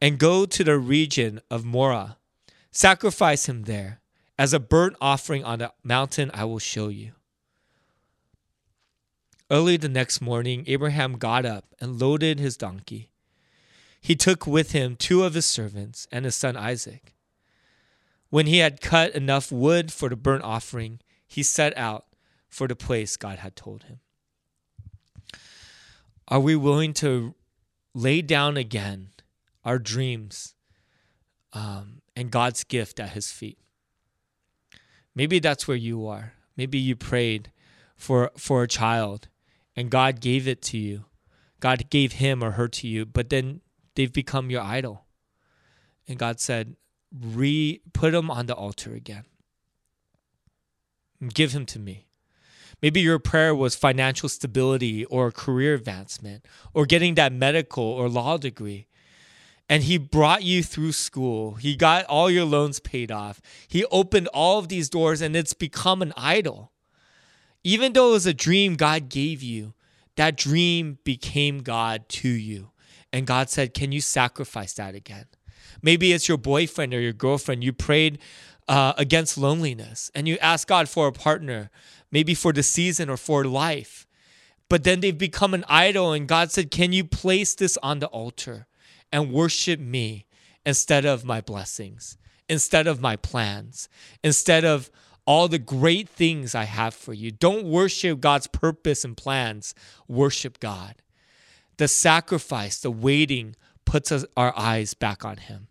and 0.00 0.18
go 0.18 0.46
to 0.46 0.64
the 0.64 0.78
region 0.78 1.40
of 1.48 1.64
Moriah. 1.64 2.16
Sacrifice 2.72 3.48
him 3.48 3.62
there 3.62 4.00
as 4.36 4.52
a 4.52 4.58
burnt 4.58 4.96
offering 5.00 5.44
on 5.44 5.60
the 5.60 5.72
mountain 5.84 6.28
I 6.34 6.44
will 6.46 6.58
show 6.58 6.88
you. 6.88 7.12
Early 9.48 9.76
the 9.76 9.88
next 9.88 10.20
morning, 10.20 10.64
Abraham 10.66 11.18
got 11.18 11.46
up 11.46 11.66
and 11.80 12.00
loaded 12.00 12.40
his 12.40 12.56
donkey. 12.56 13.12
He 14.00 14.16
took 14.16 14.44
with 14.44 14.72
him 14.72 14.96
two 14.96 15.22
of 15.22 15.34
his 15.34 15.46
servants 15.46 16.08
and 16.10 16.24
his 16.24 16.34
son 16.34 16.56
Isaac. 16.56 17.14
When 18.28 18.46
he 18.46 18.58
had 18.58 18.80
cut 18.80 19.14
enough 19.14 19.52
wood 19.52 19.92
for 19.92 20.08
the 20.08 20.16
burnt 20.16 20.42
offering, 20.42 20.98
he 21.28 21.44
set 21.44 21.78
out 21.78 22.06
for 22.48 22.66
the 22.66 22.74
place 22.74 23.16
God 23.16 23.38
had 23.38 23.54
told 23.54 23.84
him. 23.84 24.00
Are 26.28 26.40
we 26.40 26.56
willing 26.56 26.94
to 26.94 27.34
lay 27.94 28.22
down 28.22 28.56
again 28.56 29.10
our 29.64 29.78
dreams 29.78 30.54
um, 31.52 32.00
and 32.16 32.30
God's 32.30 32.64
gift 32.64 32.98
at 32.98 33.10
his 33.10 33.30
feet? 33.30 33.58
Maybe 35.14 35.38
that's 35.38 35.68
where 35.68 35.76
you 35.76 36.06
are. 36.06 36.32
Maybe 36.56 36.78
you 36.78 36.96
prayed 36.96 37.52
for 37.96 38.30
for 38.36 38.62
a 38.62 38.68
child 38.68 39.28
and 39.76 39.90
God 39.90 40.20
gave 40.20 40.48
it 40.48 40.62
to 40.62 40.78
you. 40.78 41.04
God 41.60 41.90
gave 41.90 42.12
him 42.12 42.42
or 42.42 42.52
her 42.52 42.68
to 42.68 42.88
you, 42.88 43.06
but 43.06 43.30
then 43.30 43.60
they've 43.94 44.12
become 44.12 44.50
your 44.50 44.62
idol. 44.62 45.06
And 46.06 46.18
God 46.18 46.40
said, 46.40 46.76
"Re 47.12 47.80
put 47.92 48.14
him 48.14 48.30
on 48.30 48.46
the 48.46 48.54
altar 48.54 48.94
again. 48.94 49.24
Give 51.32 51.52
him 51.52 51.66
to 51.66 51.78
me." 51.78 52.08
Maybe 52.84 53.00
your 53.00 53.18
prayer 53.18 53.54
was 53.54 53.74
financial 53.74 54.28
stability 54.28 55.06
or 55.06 55.32
career 55.32 55.72
advancement 55.72 56.44
or 56.74 56.84
getting 56.84 57.14
that 57.14 57.32
medical 57.32 57.82
or 57.82 58.10
law 58.10 58.36
degree. 58.36 58.88
And 59.70 59.84
he 59.84 59.96
brought 59.96 60.42
you 60.42 60.62
through 60.62 60.92
school. 60.92 61.54
He 61.54 61.76
got 61.76 62.04
all 62.04 62.30
your 62.30 62.44
loans 62.44 62.80
paid 62.80 63.10
off. 63.10 63.40
He 63.66 63.86
opened 63.86 64.28
all 64.34 64.58
of 64.58 64.68
these 64.68 64.90
doors 64.90 65.22
and 65.22 65.34
it's 65.34 65.54
become 65.54 66.02
an 66.02 66.12
idol. 66.14 66.72
Even 67.62 67.94
though 67.94 68.10
it 68.10 68.12
was 68.12 68.26
a 68.26 68.34
dream 68.34 68.74
God 68.76 69.08
gave 69.08 69.42
you, 69.42 69.72
that 70.16 70.36
dream 70.36 70.98
became 71.04 71.62
God 71.62 72.06
to 72.10 72.28
you. 72.28 72.72
And 73.14 73.26
God 73.26 73.48
said, 73.48 73.72
Can 73.72 73.92
you 73.92 74.02
sacrifice 74.02 74.74
that 74.74 74.94
again? 74.94 75.24
Maybe 75.80 76.12
it's 76.12 76.28
your 76.28 76.36
boyfriend 76.36 76.92
or 76.92 77.00
your 77.00 77.14
girlfriend. 77.14 77.64
You 77.64 77.72
prayed 77.72 78.18
uh, 78.68 78.94
against 78.96 79.36
loneliness 79.36 80.10
and 80.14 80.26
you 80.26 80.38
asked 80.38 80.68
God 80.68 80.88
for 80.88 81.06
a 81.06 81.12
partner, 81.12 81.70
maybe 82.14 82.32
for 82.32 82.52
the 82.52 82.62
season 82.62 83.10
or 83.10 83.16
for 83.16 83.44
life. 83.44 84.06
But 84.70 84.84
then 84.84 85.00
they've 85.00 85.18
become 85.18 85.52
an 85.52 85.64
idol, 85.68 86.12
and 86.12 86.28
God 86.28 86.52
said, 86.52 86.70
Can 86.70 86.92
you 86.92 87.04
place 87.04 87.54
this 87.54 87.76
on 87.82 87.98
the 87.98 88.06
altar 88.06 88.66
and 89.12 89.32
worship 89.32 89.80
me 89.80 90.24
instead 90.64 91.04
of 91.04 91.24
my 91.24 91.40
blessings, 91.40 92.16
instead 92.48 92.86
of 92.86 93.00
my 93.00 93.16
plans, 93.16 93.88
instead 94.22 94.64
of 94.64 94.90
all 95.26 95.48
the 95.48 95.58
great 95.58 96.08
things 96.08 96.54
I 96.54 96.64
have 96.64 96.94
for 96.94 97.14
you. 97.14 97.30
Don't 97.30 97.64
worship 97.64 98.20
God's 98.20 98.46
purpose 98.46 99.04
and 99.04 99.16
plans, 99.16 99.74
worship 100.06 100.60
God. 100.60 100.96
The 101.78 101.88
sacrifice, 101.88 102.78
the 102.78 102.90
waiting 102.90 103.56
puts 103.84 104.12
us, 104.12 104.24
our 104.36 104.56
eyes 104.56 104.94
back 104.94 105.24
on 105.24 105.38
Him. 105.38 105.68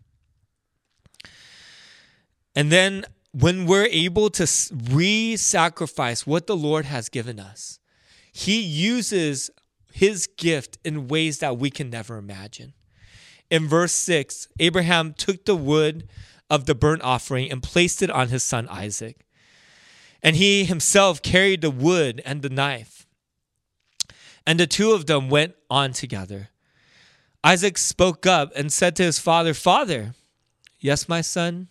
And 2.54 2.70
then 2.70 3.04
when 3.38 3.66
we're 3.66 3.88
able 3.90 4.30
to 4.30 4.46
re 4.90 5.36
sacrifice 5.36 6.26
what 6.26 6.46
the 6.46 6.56
Lord 6.56 6.84
has 6.86 7.08
given 7.08 7.40
us, 7.40 7.80
He 8.32 8.60
uses 8.60 9.50
His 9.92 10.26
gift 10.26 10.78
in 10.84 11.08
ways 11.08 11.40
that 11.40 11.58
we 11.58 11.70
can 11.70 11.90
never 11.90 12.16
imagine. 12.16 12.74
In 13.50 13.68
verse 13.68 13.92
6, 13.92 14.48
Abraham 14.58 15.12
took 15.12 15.44
the 15.44 15.56
wood 15.56 16.08
of 16.48 16.66
the 16.66 16.74
burnt 16.74 17.02
offering 17.02 17.50
and 17.50 17.62
placed 17.62 18.02
it 18.02 18.10
on 18.10 18.28
his 18.28 18.42
son 18.42 18.68
Isaac 18.68 19.24
and 20.24 20.36
he 20.36 20.64
himself 20.64 21.20
carried 21.20 21.60
the 21.60 21.70
wood 21.70 22.22
and 22.24 22.40
the 22.40 22.48
knife. 22.48 23.06
And 24.46 24.58
the 24.58 24.66
two 24.66 24.92
of 24.92 25.04
them 25.04 25.28
went 25.28 25.54
on 25.68 25.92
together. 25.92 26.48
Isaac 27.44 27.76
spoke 27.76 28.24
up 28.26 28.50
and 28.56 28.72
said 28.72 28.96
to 28.96 29.02
his 29.02 29.18
father, 29.18 29.52
Father, 29.52 30.14
yes, 30.80 31.10
my 31.10 31.20
son, 31.20 31.68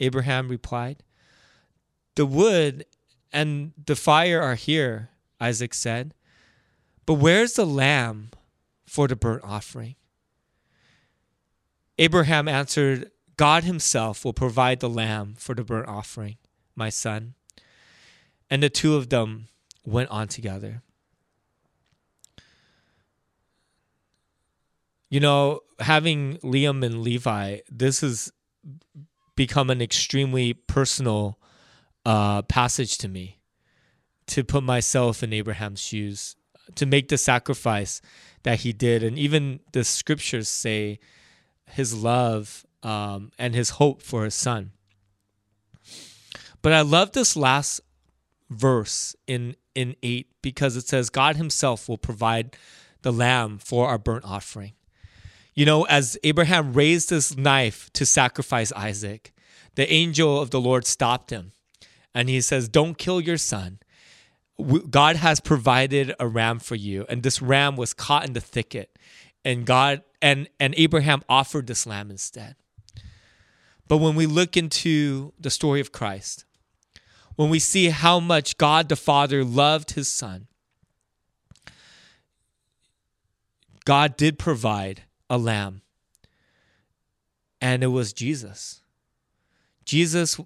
Abraham 0.00 0.48
replied. 0.48 1.02
The 2.14 2.26
wood 2.26 2.86
and 3.32 3.72
the 3.86 3.96
fire 3.96 4.40
are 4.40 4.54
here, 4.54 5.10
Isaac 5.40 5.74
said. 5.74 6.14
But 7.06 7.14
where's 7.14 7.54
the 7.54 7.66
lamb 7.66 8.30
for 8.86 9.08
the 9.08 9.16
burnt 9.16 9.44
offering? 9.44 9.96
Abraham 11.98 12.48
answered, 12.48 13.10
God 13.36 13.64
himself 13.64 14.24
will 14.24 14.32
provide 14.32 14.80
the 14.80 14.88
lamb 14.88 15.34
for 15.38 15.54
the 15.54 15.64
burnt 15.64 15.88
offering, 15.88 16.36
my 16.74 16.90
son. 16.90 17.34
And 18.50 18.62
the 18.62 18.70
two 18.70 18.96
of 18.96 19.10
them 19.10 19.48
went 19.84 20.10
on 20.10 20.28
together. 20.28 20.82
You 25.10 25.20
know, 25.20 25.60
having 25.80 26.36
Liam 26.38 26.84
and 26.84 27.02
Levi, 27.02 27.60
this 27.70 28.02
has 28.02 28.32
become 29.38 29.70
an 29.70 29.80
extremely 29.80 30.52
personal 30.52 31.38
uh, 32.04 32.42
passage 32.42 32.98
to 32.98 33.06
me 33.06 33.38
to 34.26 34.42
put 34.42 34.64
myself 34.64 35.22
in 35.22 35.32
Abraham's 35.32 35.80
shoes, 35.80 36.34
to 36.74 36.84
make 36.84 37.06
the 37.06 37.16
sacrifice 37.16 38.02
that 38.42 38.60
he 38.60 38.72
did. 38.72 39.04
And 39.04 39.16
even 39.16 39.60
the 39.70 39.84
scriptures 39.84 40.48
say 40.48 40.98
his 41.70 41.94
love 41.94 42.66
um, 42.82 43.30
and 43.38 43.54
his 43.54 43.70
hope 43.70 44.02
for 44.02 44.24
his 44.24 44.34
son. 44.34 44.72
But 46.60 46.72
I 46.72 46.80
love 46.80 47.12
this 47.12 47.36
last 47.36 47.80
verse 48.50 49.14
in 49.28 49.54
in 49.76 49.94
8 50.02 50.26
because 50.42 50.74
it 50.74 50.88
says 50.88 51.10
God 51.10 51.36
himself 51.36 51.88
will 51.88 51.98
provide 51.98 52.56
the 53.02 53.12
lamb 53.12 53.58
for 53.58 53.86
our 53.86 53.98
burnt 53.98 54.24
offering. 54.24 54.72
You 55.58 55.64
know, 55.66 55.86
as 55.86 56.16
Abraham 56.22 56.72
raised 56.72 57.10
his 57.10 57.36
knife 57.36 57.90
to 57.94 58.06
sacrifice 58.06 58.70
Isaac, 58.74 59.32
the 59.74 59.92
angel 59.92 60.40
of 60.40 60.50
the 60.50 60.60
Lord 60.60 60.86
stopped 60.86 61.30
him 61.30 61.50
and 62.14 62.28
he 62.28 62.40
says, 62.40 62.68
Don't 62.68 62.96
kill 62.96 63.20
your 63.20 63.38
son. 63.38 63.80
God 64.88 65.16
has 65.16 65.40
provided 65.40 66.14
a 66.20 66.28
ram 66.28 66.60
for 66.60 66.76
you. 66.76 67.06
And 67.08 67.24
this 67.24 67.42
ram 67.42 67.74
was 67.74 67.92
caught 67.92 68.24
in 68.24 68.34
the 68.34 68.40
thicket. 68.40 68.96
And 69.44 69.66
God 69.66 70.02
and, 70.22 70.48
and 70.60 70.74
Abraham 70.76 71.22
offered 71.28 71.66
this 71.66 71.88
lamb 71.88 72.12
instead. 72.12 72.54
But 73.88 73.96
when 73.96 74.14
we 74.14 74.26
look 74.26 74.56
into 74.56 75.32
the 75.40 75.50
story 75.50 75.80
of 75.80 75.90
Christ, 75.90 76.44
when 77.34 77.50
we 77.50 77.58
see 77.58 77.88
how 77.88 78.20
much 78.20 78.58
God 78.58 78.88
the 78.88 78.94
Father 78.94 79.42
loved 79.42 79.94
his 79.94 80.08
Son. 80.08 80.46
God 83.84 84.16
did 84.16 84.38
provide 84.38 85.02
a 85.30 85.38
lamb, 85.38 85.82
and 87.60 87.82
it 87.82 87.88
was 87.88 88.12
Jesus. 88.12 88.80
Jesus 89.84 90.38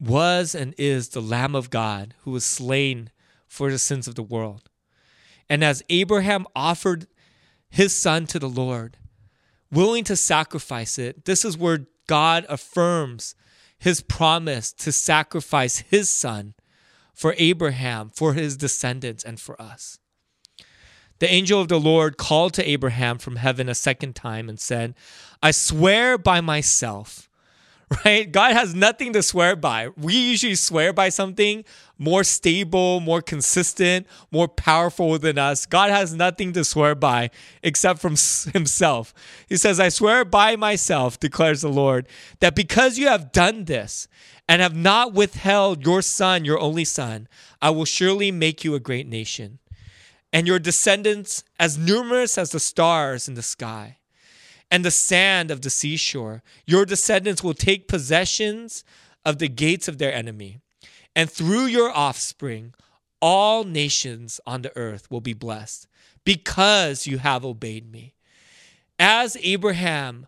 was 0.00 0.54
and 0.54 0.74
is 0.76 1.10
the 1.10 1.20
Lamb 1.20 1.54
of 1.54 1.70
God 1.70 2.14
who 2.22 2.32
was 2.32 2.44
slain 2.44 3.10
for 3.46 3.70
the 3.70 3.78
sins 3.78 4.08
of 4.08 4.14
the 4.14 4.22
world. 4.22 4.68
And 5.48 5.62
as 5.62 5.82
Abraham 5.88 6.46
offered 6.56 7.06
his 7.68 7.94
son 7.94 8.26
to 8.28 8.38
the 8.38 8.48
Lord, 8.48 8.96
willing 9.70 10.04
to 10.04 10.16
sacrifice 10.16 10.98
it, 10.98 11.24
this 11.24 11.44
is 11.44 11.56
where 11.56 11.86
God 12.06 12.46
affirms 12.48 13.34
his 13.78 14.00
promise 14.00 14.72
to 14.72 14.92
sacrifice 14.92 15.78
his 15.78 16.08
son 16.08 16.54
for 17.12 17.34
Abraham, 17.36 18.10
for 18.10 18.34
his 18.34 18.56
descendants, 18.56 19.22
and 19.22 19.38
for 19.38 19.60
us. 19.60 19.98
The 21.24 21.32
angel 21.32 21.58
of 21.58 21.68
the 21.68 21.80
Lord 21.80 22.18
called 22.18 22.52
to 22.52 22.68
Abraham 22.68 23.16
from 23.16 23.36
heaven 23.36 23.66
a 23.70 23.74
second 23.74 24.14
time 24.14 24.50
and 24.50 24.60
said, 24.60 24.94
I 25.42 25.52
swear 25.52 26.18
by 26.18 26.42
myself 26.42 27.30
right? 28.04 28.30
God 28.30 28.52
has 28.52 28.74
nothing 28.74 29.14
to 29.14 29.22
swear 29.22 29.56
by. 29.56 29.88
We 29.96 30.14
usually 30.14 30.54
swear 30.54 30.92
by 30.92 31.08
something 31.08 31.64
more 31.98 32.24
stable, 32.24 33.00
more 33.00 33.22
consistent, 33.22 34.06
more 34.30 34.48
powerful 34.48 35.18
than 35.18 35.38
us. 35.38 35.64
God 35.64 35.90
has 35.90 36.14
nothing 36.14 36.52
to 36.52 36.64
swear 36.64 36.94
by 36.94 37.30
except 37.62 38.00
from 38.00 38.12
himself. 38.52 39.14
He 39.48 39.56
says, 39.56 39.80
I 39.80 39.88
swear 39.88 40.26
by 40.26 40.56
myself, 40.56 41.18
declares 41.18 41.62
the 41.62 41.68
Lord, 41.68 42.06
that 42.40 42.54
because 42.54 42.98
you 42.98 43.08
have 43.08 43.32
done 43.32 43.64
this 43.64 44.08
and 44.46 44.60
have 44.60 44.76
not 44.76 45.14
withheld 45.14 45.84
your 45.84 46.02
son, 46.02 46.44
your 46.44 46.60
only 46.60 46.84
son, 46.84 47.28
I 47.62 47.70
will 47.70 47.86
surely 47.86 48.30
make 48.30 48.62
you 48.62 48.74
a 48.74 48.80
great 48.80 49.06
nation, 49.06 49.58
and 50.34 50.48
your 50.48 50.58
descendants 50.58 51.44
as 51.60 51.78
numerous 51.78 52.36
as 52.36 52.50
the 52.50 52.58
stars 52.58 53.28
in 53.28 53.34
the 53.34 53.42
sky 53.42 53.98
and 54.68 54.84
the 54.84 54.90
sand 54.90 55.52
of 55.52 55.60
the 55.60 55.70
seashore. 55.70 56.42
Your 56.66 56.84
descendants 56.84 57.44
will 57.44 57.54
take 57.54 57.86
possessions 57.86 58.82
of 59.24 59.38
the 59.38 59.48
gates 59.48 59.86
of 59.86 59.98
their 59.98 60.12
enemy. 60.12 60.58
And 61.14 61.30
through 61.30 61.66
your 61.66 61.96
offspring, 61.96 62.74
all 63.22 63.62
nations 63.62 64.40
on 64.44 64.62
the 64.62 64.76
earth 64.76 65.08
will 65.08 65.20
be 65.20 65.34
blessed 65.34 65.86
because 66.24 67.06
you 67.06 67.18
have 67.18 67.44
obeyed 67.44 67.92
me. 67.92 68.14
As 68.98 69.36
Abraham 69.40 70.26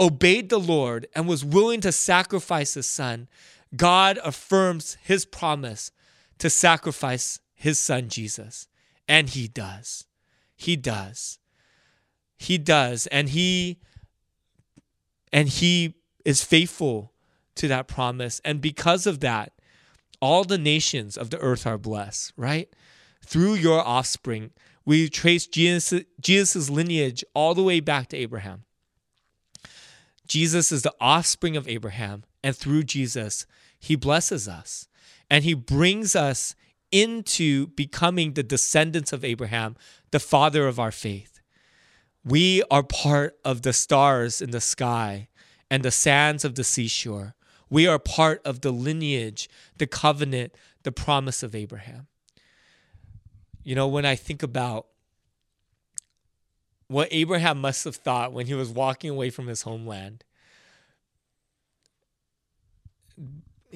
obeyed 0.00 0.48
the 0.48 0.58
Lord 0.58 1.06
and 1.14 1.28
was 1.28 1.44
willing 1.44 1.80
to 1.82 1.92
sacrifice 1.92 2.74
his 2.74 2.88
son, 2.88 3.28
God 3.76 4.18
affirms 4.24 4.98
his 5.00 5.24
promise 5.24 5.92
to 6.38 6.50
sacrifice 6.50 7.38
his 7.54 7.78
son 7.78 8.08
Jesus. 8.08 8.66
And 9.08 9.28
he 9.28 9.48
does. 9.48 10.06
He 10.56 10.76
does. 10.76 11.38
He 12.36 12.58
does. 12.58 13.06
And 13.08 13.30
he 13.30 13.78
and 15.32 15.48
he 15.48 15.94
is 16.24 16.42
faithful 16.42 17.12
to 17.56 17.68
that 17.68 17.88
promise. 17.88 18.40
And 18.44 18.60
because 18.60 19.06
of 19.06 19.20
that, 19.20 19.52
all 20.20 20.44
the 20.44 20.58
nations 20.58 21.16
of 21.16 21.30
the 21.30 21.38
earth 21.38 21.66
are 21.66 21.78
blessed, 21.78 22.32
right? 22.36 22.68
Through 23.24 23.54
your 23.54 23.86
offspring, 23.86 24.50
we 24.84 25.08
trace 25.08 25.46
Jesus' 25.46 26.04
Jesus's 26.20 26.70
lineage 26.70 27.24
all 27.34 27.54
the 27.54 27.62
way 27.62 27.80
back 27.80 28.08
to 28.08 28.16
Abraham. 28.16 28.64
Jesus 30.26 30.72
is 30.72 30.82
the 30.82 30.94
offspring 31.00 31.56
of 31.56 31.68
Abraham, 31.68 32.24
and 32.42 32.56
through 32.56 32.84
Jesus, 32.84 33.46
he 33.78 33.94
blesses 33.94 34.48
us 34.48 34.88
and 35.30 35.44
he 35.44 35.54
brings 35.54 36.16
us 36.16 36.54
into 36.90 37.68
becoming 37.68 38.34
the 38.34 38.42
descendants 38.42 39.12
of 39.12 39.24
Abraham, 39.24 39.76
the 40.10 40.20
father 40.20 40.66
of 40.66 40.78
our 40.78 40.92
faith. 40.92 41.40
We 42.24 42.62
are 42.70 42.82
part 42.82 43.38
of 43.44 43.62
the 43.62 43.72
stars 43.72 44.40
in 44.40 44.50
the 44.50 44.60
sky 44.60 45.28
and 45.70 45.82
the 45.82 45.90
sands 45.90 46.44
of 46.44 46.54
the 46.54 46.64
seashore. 46.64 47.34
We 47.68 47.86
are 47.86 47.98
part 47.98 48.40
of 48.44 48.60
the 48.60 48.72
lineage, 48.72 49.48
the 49.78 49.86
covenant, 49.86 50.54
the 50.82 50.92
promise 50.92 51.42
of 51.42 51.54
Abraham. 51.54 52.06
You 53.64 53.74
know, 53.74 53.88
when 53.88 54.04
I 54.04 54.14
think 54.14 54.42
about 54.42 54.86
what 56.88 57.08
Abraham 57.10 57.60
must 57.60 57.84
have 57.84 57.96
thought 57.96 58.32
when 58.32 58.46
he 58.46 58.54
was 58.54 58.70
walking 58.70 59.10
away 59.10 59.30
from 59.30 59.48
his 59.48 59.62
homeland, 59.62 60.24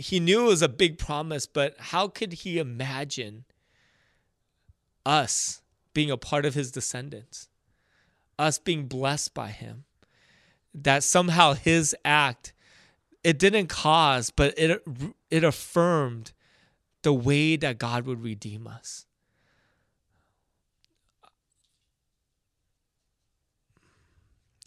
he 0.01 0.19
knew 0.19 0.47
it 0.47 0.49
was 0.49 0.63
a 0.63 0.69
big 0.69 0.97
promise, 0.99 1.45
but 1.45 1.77
how 1.79 2.09
could 2.09 2.33
he 2.33 2.59
imagine 2.59 3.45
us 5.05 5.61
being 5.93 6.11
a 6.11 6.17
part 6.17 6.47
of 6.47 6.55
his 6.55 6.73
descendants, 6.73 7.49
us 8.39 8.59
being 8.59 8.87
blessed 8.87 9.35
by 9.35 9.49
him? 9.49 9.85
That 10.73 11.03
somehow 11.03 11.53
his 11.53 11.95
act, 12.03 12.55
it 13.23 13.39
didn't 13.39 13.67
cause, 13.67 14.31
but 14.31 14.59
it 14.59 14.83
it 15.31 15.45
affirmed 15.45 16.33
the 17.03 17.13
way 17.13 17.57
that 17.57 17.79
God 17.79 18.07
would 18.07 18.23
redeem 18.23 18.67
us. 18.67 19.05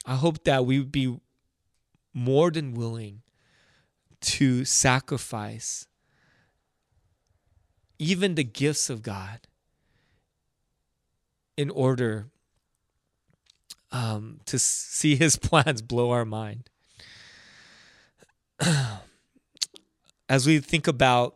I 0.06 0.15
hope 0.15 0.43
that 0.43 0.65
we 0.65 0.78
would 0.78 0.91
be 0.91 1.17
more 2.13 2.52
than 2.52 2.76
willing 2.76 3.22
to 4.23 4.65
sacrifice 4.65 5.88
even 7.99 8.36
the 8.36 8.43
gifts 8.43 8.89
of 8.89 9.03
God 9.03 9.41
in 11.55 11.69
order 11.69 12.27
um, 13.91 14.39
to 14.45 14.57
see 14.57 15.15
his 15.15 15.36
plans 15.47 15.81
blow 15.81 16.12
our 16.12 16.25
mind. 16.25 16.69
As 20.29 20.47
we 20.47 20.59
think 20.59 20.88
about 20.88 21.36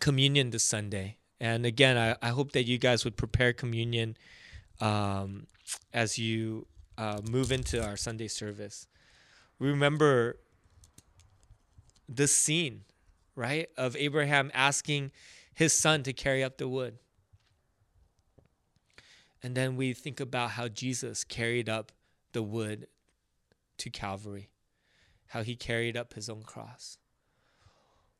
communion 0.00 0.50
this 0.50 0.64
Sunday, 0.64 1.16
and 1.40 1.66
again, 1.66 1.96
I, 1.96 2.16
I 2.26 2.30
hope 2.30 2.52
that 2.52 2.64
you 2.64 2.78
guys 2.78 3.04
would 3.04 3.16
prepare 3.16 3.52
communion 3.52 4.16
um, 4.80 5.46
as 5.92 6.18
you 6.18 6.66
uh, 6.96 7.20
move 7.28 7.50
into 7.50 7.84
our 7.84 7.96
Sunday 7.96 8.28
service. 8.28 8.86
Remember 9.58 10.38
this 12.08 12.36
scene, 12.36 12.82
right, 13.34 13.68
of 13.76 13.96
Abraham 13.96 14.50
asking 14.54 15.12
his 15.54 15.72
son 15.72 16.02
to 16.02 16.12
carry 16.12 16.42
up 16.42 16.58
the 16.58 16.68
wood. 16.68 16.98
And 19.42 19.54
then 19.54 19.76
we 19.76 19.92
think 19.92 20.20
about 20.20 20.52
how 20.52 20.68
Jesus 20.68 21.22
carried 21.22 21.68
up 21.68 21.92
the 22.32 22.42
wood 22.42 22.86
to 23.78 23.90
Calvary, 23.90 24.48
how 25.28 25.42
he 25.42 25.54
carried 25.54 25.96
up 25.96 26.14
his 26.14 26.28
own 26.28 26.42
cross. 26.42 26.98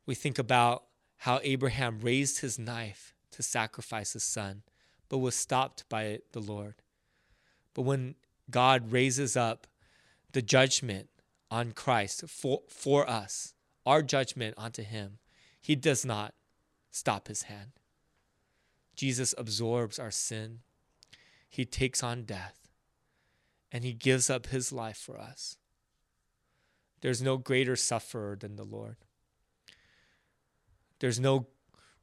We 0.06 0.14
think 0.14 0.38
about 0.38 0.84
how 1.18 1.40
Abraham 1.42 2.00
raised 2.00 2.40
his 2.40 2.58
knife 2.58 3.14
to 3.30 3.42
sacrifice 3.42 4.12
his 4.12 4.22
son, 4.22 4.62
but 5.08 5.18
was 5.18 5.34
stopped 5.34 5.88
by 5.88 6.18
the 6.32 6.40
Lord. 6.40 6.74
But 7.72 7.82
when 7.82 8.16
God 8.50 8.92
raises 8.92 9.36
up 9.36 9.66
the 10.32 10.42
judgment 10.42 11.08
on 11.50 11.72
Christ 11.72 12.24
for, 12.28 12.62
for 12.68 13.08
us, 13.08 13.53
our 13.86 14.02
judgment 14.02 14.54
onto 14.56 14.82
him, 14.82 15.18
he 15.60 15.74
does 15.74 16.04
not 16.04 16.34
stop 16.90 17.28
his 17.28 17.44
hand. 17.44 17.72
Jesus 18.94 19.34
absorbs 19.36 19.98
our 19.98 20.10
sin, 20.10 20.60
he 21.48 21.64
takes 21.64 22.02
on 22.02 22.24
death, 22.24 22.68
and 23.72 23.84
he 23.84 23.92
gives 23.92 24.30
up 24.30 24.46
his 24.46 24.72
life 24.72 24.96
for 24.96 25.18
us. 25.18 25.56
There's 27.00 27.22
no 27.22 27.36
greater 27.36 27.76
sufferer 27.76 28.36
than 28.36 28.56
the 28.56 28.64
Lord. 28.64 28.96
There's 31.00 31.20
no, 31.20 31.48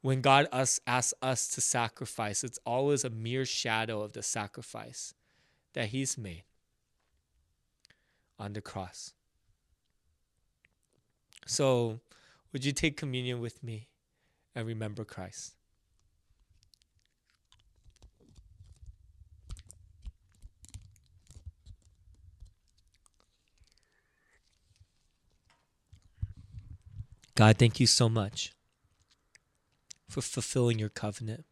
when 0.01 0.21
God 0.21 0.47
us, 0.51 0.79
asks 0.85 1.13
us 1.21 1.47
to 1.49 1.61
sacrifice, 1.61 2.43
it's 2.43 2.59
always 2.65 3.03
a 3.03 3.09
mere 3.09 3.45
shadow 3.45 4.01
of 4.01 4.13
the 4.13 4.21
sacrifice 4.21 5.13
that 5.73 5.87
he's 5.87 6.17
made 6.17 6.43
on 8.37 8.53
the 8.53 8.61
cross. 8.61 9.13
So, 11.45 11.99
would 12.53 12.63
you 12.63 12.71
take 12.71 12.97
communion 12.97 13.39
with 13.39 13.63
me 13.63 13.87
and 14.55 14.67
remember 14.67 15.03
Christ? 15.03 15.55
God, 27.35 27.57
thank 27.57 27.79
you 27.79 27.87
so 27.87 28.07
much 28.09 28.53
for 30.09 30.21
fulfilling 30.21 30.77
your 30.77 30.89
covenant. 30.89 31.45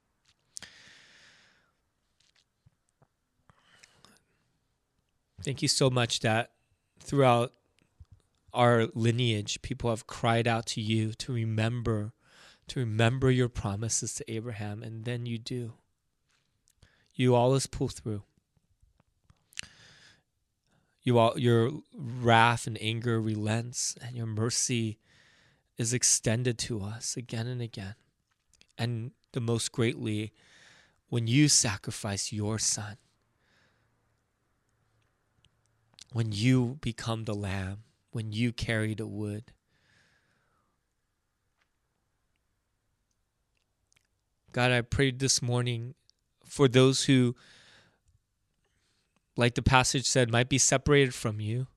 Thank 5.42 5.62
you 5.62 5.70
so 5.70 5.90
much 5.90 6.20
that 6.20 6.52
throughout 7.00 7.54
our 8.54 8.88
lineage, 8.94 9.62
people 9.62 9.90
have 9.90 10.08
cried 10.08 10.48
out 10.48 10.66
to 10.68 10.82
you 10.82 11.14
to 11.14 11.34
remember, 11.34 12.14
to 12.68 12.80
remember 12.80 13.30
your 13.30 13.50
promises 13.50 14.14
to 14.16 14.32
Abraham, 14.32 14.84
and 14.84 15.06
then 15.06 15.26
you 15.26 15.38
do. 15.38 15.74
You 17.14 17.36
always 17.36 17.68
pull 17.68 17.90
through. 17.90 18.24
You 21.02 21.18
all, 21.18 21.38
your 21.40 21.72
wrath 21.94 22.68
and 22.68 22.78
anger 22.82 23.22
relents, 23.22 23.96
and 24.02 24.16
your 24.16 24.26
mercy 24.26 25.00
is 25.78 25.94
extended 25.94 26.58
to 26.60 26.82
us 26.82 27.16
again 27.16 27.48
and 27.48 27.62
again. 27.62 27.96
And 28.78 29.12
the 29.32 29.42
most 29.42 29.72
greatly, 29.72 30.34
when 31.10 31.28
you 31.28 31.48
sacrifice 31.48 32.32
your 32.32 32.60
son, 32.60 32.98
when 36.12 36.32
you 36.32 36.78
become 36.82 37.26
the 37.26 37.36
lamb 37.36 37.84
when 38.12 38.32
you 38.32 38.52
carry 38.52 38.94
the 38.94 39.08
wood. 39.08 39.52
God, 44.52 44.72
I 44.72 44.82
prayed 44.82 45.20
this 45.20 45.42
morning 45.42 45.94
for 46.44 46.68
those 46.68 47.06
who, 47.06 47.36
like 49.38 49.56
the 49.56 49.62
passage 49.62 50.06
said, 50.06 50.32
might 50.32 50.50
be 50.50 50.58
separated 50.58 51.14
from 51.14 51.40
you, 51.40 51.68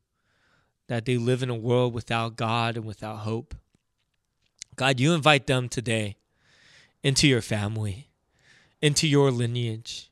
that 0.88 1.04
they 1.04 1.18
live 1.18 1.42
in 1.42 1.50
a 1.50 1.54
world 1.54 1.92
without 1.92 2.36
God 2.36 2.76
and 2.76 2.86
without 2.86 3.18
hope. 3.18 3.54
God, 4.74 4.98
you 4.98 5.12
invite 5.12 5.46
them 5.46 5.68
today 5.68 6.16
into 7.02 7.28
your 7.28 7.42
family, 7.42 8.08
into 8.80 9.06
your 9.06 9.30
lineage, 9.30 10.10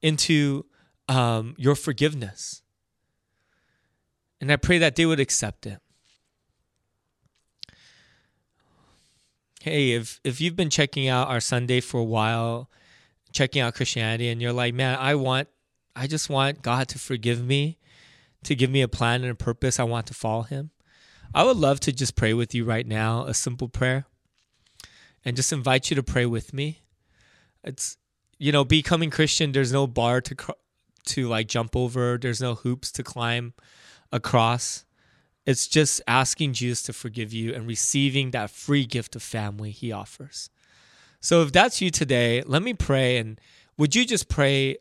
into 0.00 0.64
um, 1.08 1.54
your 1.58 1.74
forgiveness. 1.74 2.62
And 4.40 4.52
I 4.52 4.56
pray 4.56 4.78
that 4.78 4.96
they 4.96 5.06
would 5.06 5.20
accept 5.20 5.66
it. 5.66 5.80
Hey, 9.60 9.92
if 9.92 10.20
if 10.22 10.40
you've 10.40 10.56
been 10.56 10.70
checking 10.70 11.08
out 11.08 11.28
our 11.28 11.40
Sunday 11.40 11.80
for 11.80 11.98
a 11.98 12.04
while, 12.04 12.70
checking 13.32 13.60
out 13.62 13.74
Christianity 13.74 14.28
and 14.28 14.40
you're 14.40 14.52
like, 14.52 14.74
"Man, 14.74 14.96
I 14.98 15.14
want 15.14 15.48
I 15.96 16.06
just 16.06 16.30
want 16.30 16.62
God 16.62 16.88
to 16.88 16.98
forgive 16.98 17.44
me, 17.44 17.78
to 18.44 18.54
give 18.54 18.70
me 18.70 18.82
a 18.82 18.88
plan 18.88 19.22
and 19.22 19.32
a 19.32 19.34
purpose. 19.34 19.80
I 19.80 19.84
want 19.84 20.06
to 20.06 20.14
follow 20.14 20.42
him." 20.42 20.70
I 21.34 21.42
would 21.42 21.56
love 21.56 21.80
to 21.80 21.92
just 21.92 22.14
pray 22.14 22.32
with 22.32 22.54
you 22.54 22.64
right 22.64 22.86
now, 22.86 23.24
a 23.24 23.34
simple 23.34 23.68
prayer. 23.68 24.06
And 25.24 25.36
just 25.36 25.52
invite 25.52 25.90
you 25.90 25.96
to 25.96 26.02
pray 26.02 26.24
with 26.24 26.54
me. 26.54 26.82
It's 27.64 27.96
you 28.38 28.52
know, 28.52 28.64
becoming 28.64 29.10
Christian, 29.10 29.52
there's 29.52 29.72
no 29.72 29.86
bar 29.86 30.20
to 30.20 30.36
to 31.06 31.28
like 31.28 31.48
jump 31.48 31.74
over, 31.76 32.18
there's 32.20 32.40
no 32.40 32.54
hoops 32.54 32.92
to 32.92 33.02
climb 33.02 33.54
across. 34.12 34.84
It's 35.44 35.68
just 35.68 36.02
asking 36.08 36.54
Jesus 36.54 36.82
to 36.82 36.92
forgive 36.92 37.32
you 37.32 37.54
and 37.54 37.66
receiving 37.66 38.32
that 38.32 38.50
free 38.50 38.84
gift 38.84 39.14
of 39.14 39.22
family 39.22 39.70
he 39.70 39.92
offers. 39.92 40.50
So 41.20 41.42
if 41.42 41.52
that's 41.52 41.80
you 41.80 41.90
today, 41.90 42.42
let 42.46 42.62
me 42.62 42.74
pray. 42.74 43.18
And 43.18 43.40
would 43.78 43.94
you 43.94 44.04
just 44.04 44.28
pray, 44.28 44.78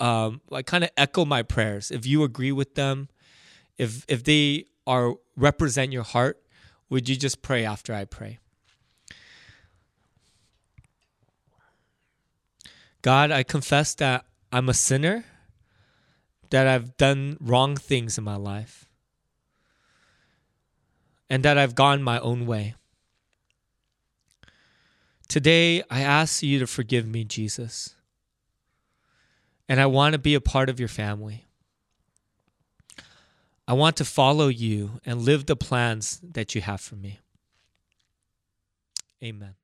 um, 0.00 0.40
like 0.50 0.66
kind 0.66 0.84
of 0.84 0.90
echo 0.96 1.24
my 1.24 1.42
prayers? 1.42 1.90
If 1.90 2.06
you 2.06 2.22
agree 2.22 2.52
with 2.52 2.74
them, 2.74 3.08
if 3.78 4.04
if 4.08 4.24
they 4.24 4.66
are 4.86 5.14
represent 5.36 5.92
your 5.92 6.02
heart, 6.02 6.40
would 6.90 7.08
you 7.08 7.16
just 7.16 7.42
pray 7.42 7.64
after 7.64 7.94
I 7.94 8.04
pray? 8.04 8.38
God, 13.02 13.30
I 13.30 13.42
confess 13.42 13.94
that 13.96 14.24
I'm 14.50 14.68
a 14.68 14.74
sinner, 14.74 15.24
that 16.54 16.68
I've 16.68 16.96
done 16.96 17.36
wrong 17.40 17.74
things 17.74 18.16
in 18.16 18.22
my 18.22 18.36
life, 18.36 18.88
and 21.28 21.42
that 21.42 21.58
I've 21.58 21.74
gone 21.74 22.00
my 22.00 22.20
own 22.20 22.46
way. 22.46 22.76
Today, 25.26 25.82
I 25.90 26.02
ask 26.02 26.44
you 26.44 26.60
to 26.60 26.68
forgive 26.68 27.08
me, 27.08 27.24
Jesus. 27.24 27.96
And 29.68 29.80
I 29.80 29.86
want 29.86 30.12
to 30.12 30.18
be 30.20 30.36
a 30.36 30.40
part 30.40 30.68
of 30.68 30.78
your 30.78 30.88
family. 30.88 31.44
I 33.66 33.72
want 33.72 33.96
to 33.96 34.04
follow 34.04 34.46
you 34.46 35.00
and 35.04 35.22
live 35.22 35.46
the 35.46 35.56
plans 35.56 36.20
that 36.22 36.54
you 36.54 36.60
have 36.60 36.80
for 36.80 36.94
me. 36.94 37.18
Amen. 39.20 39.56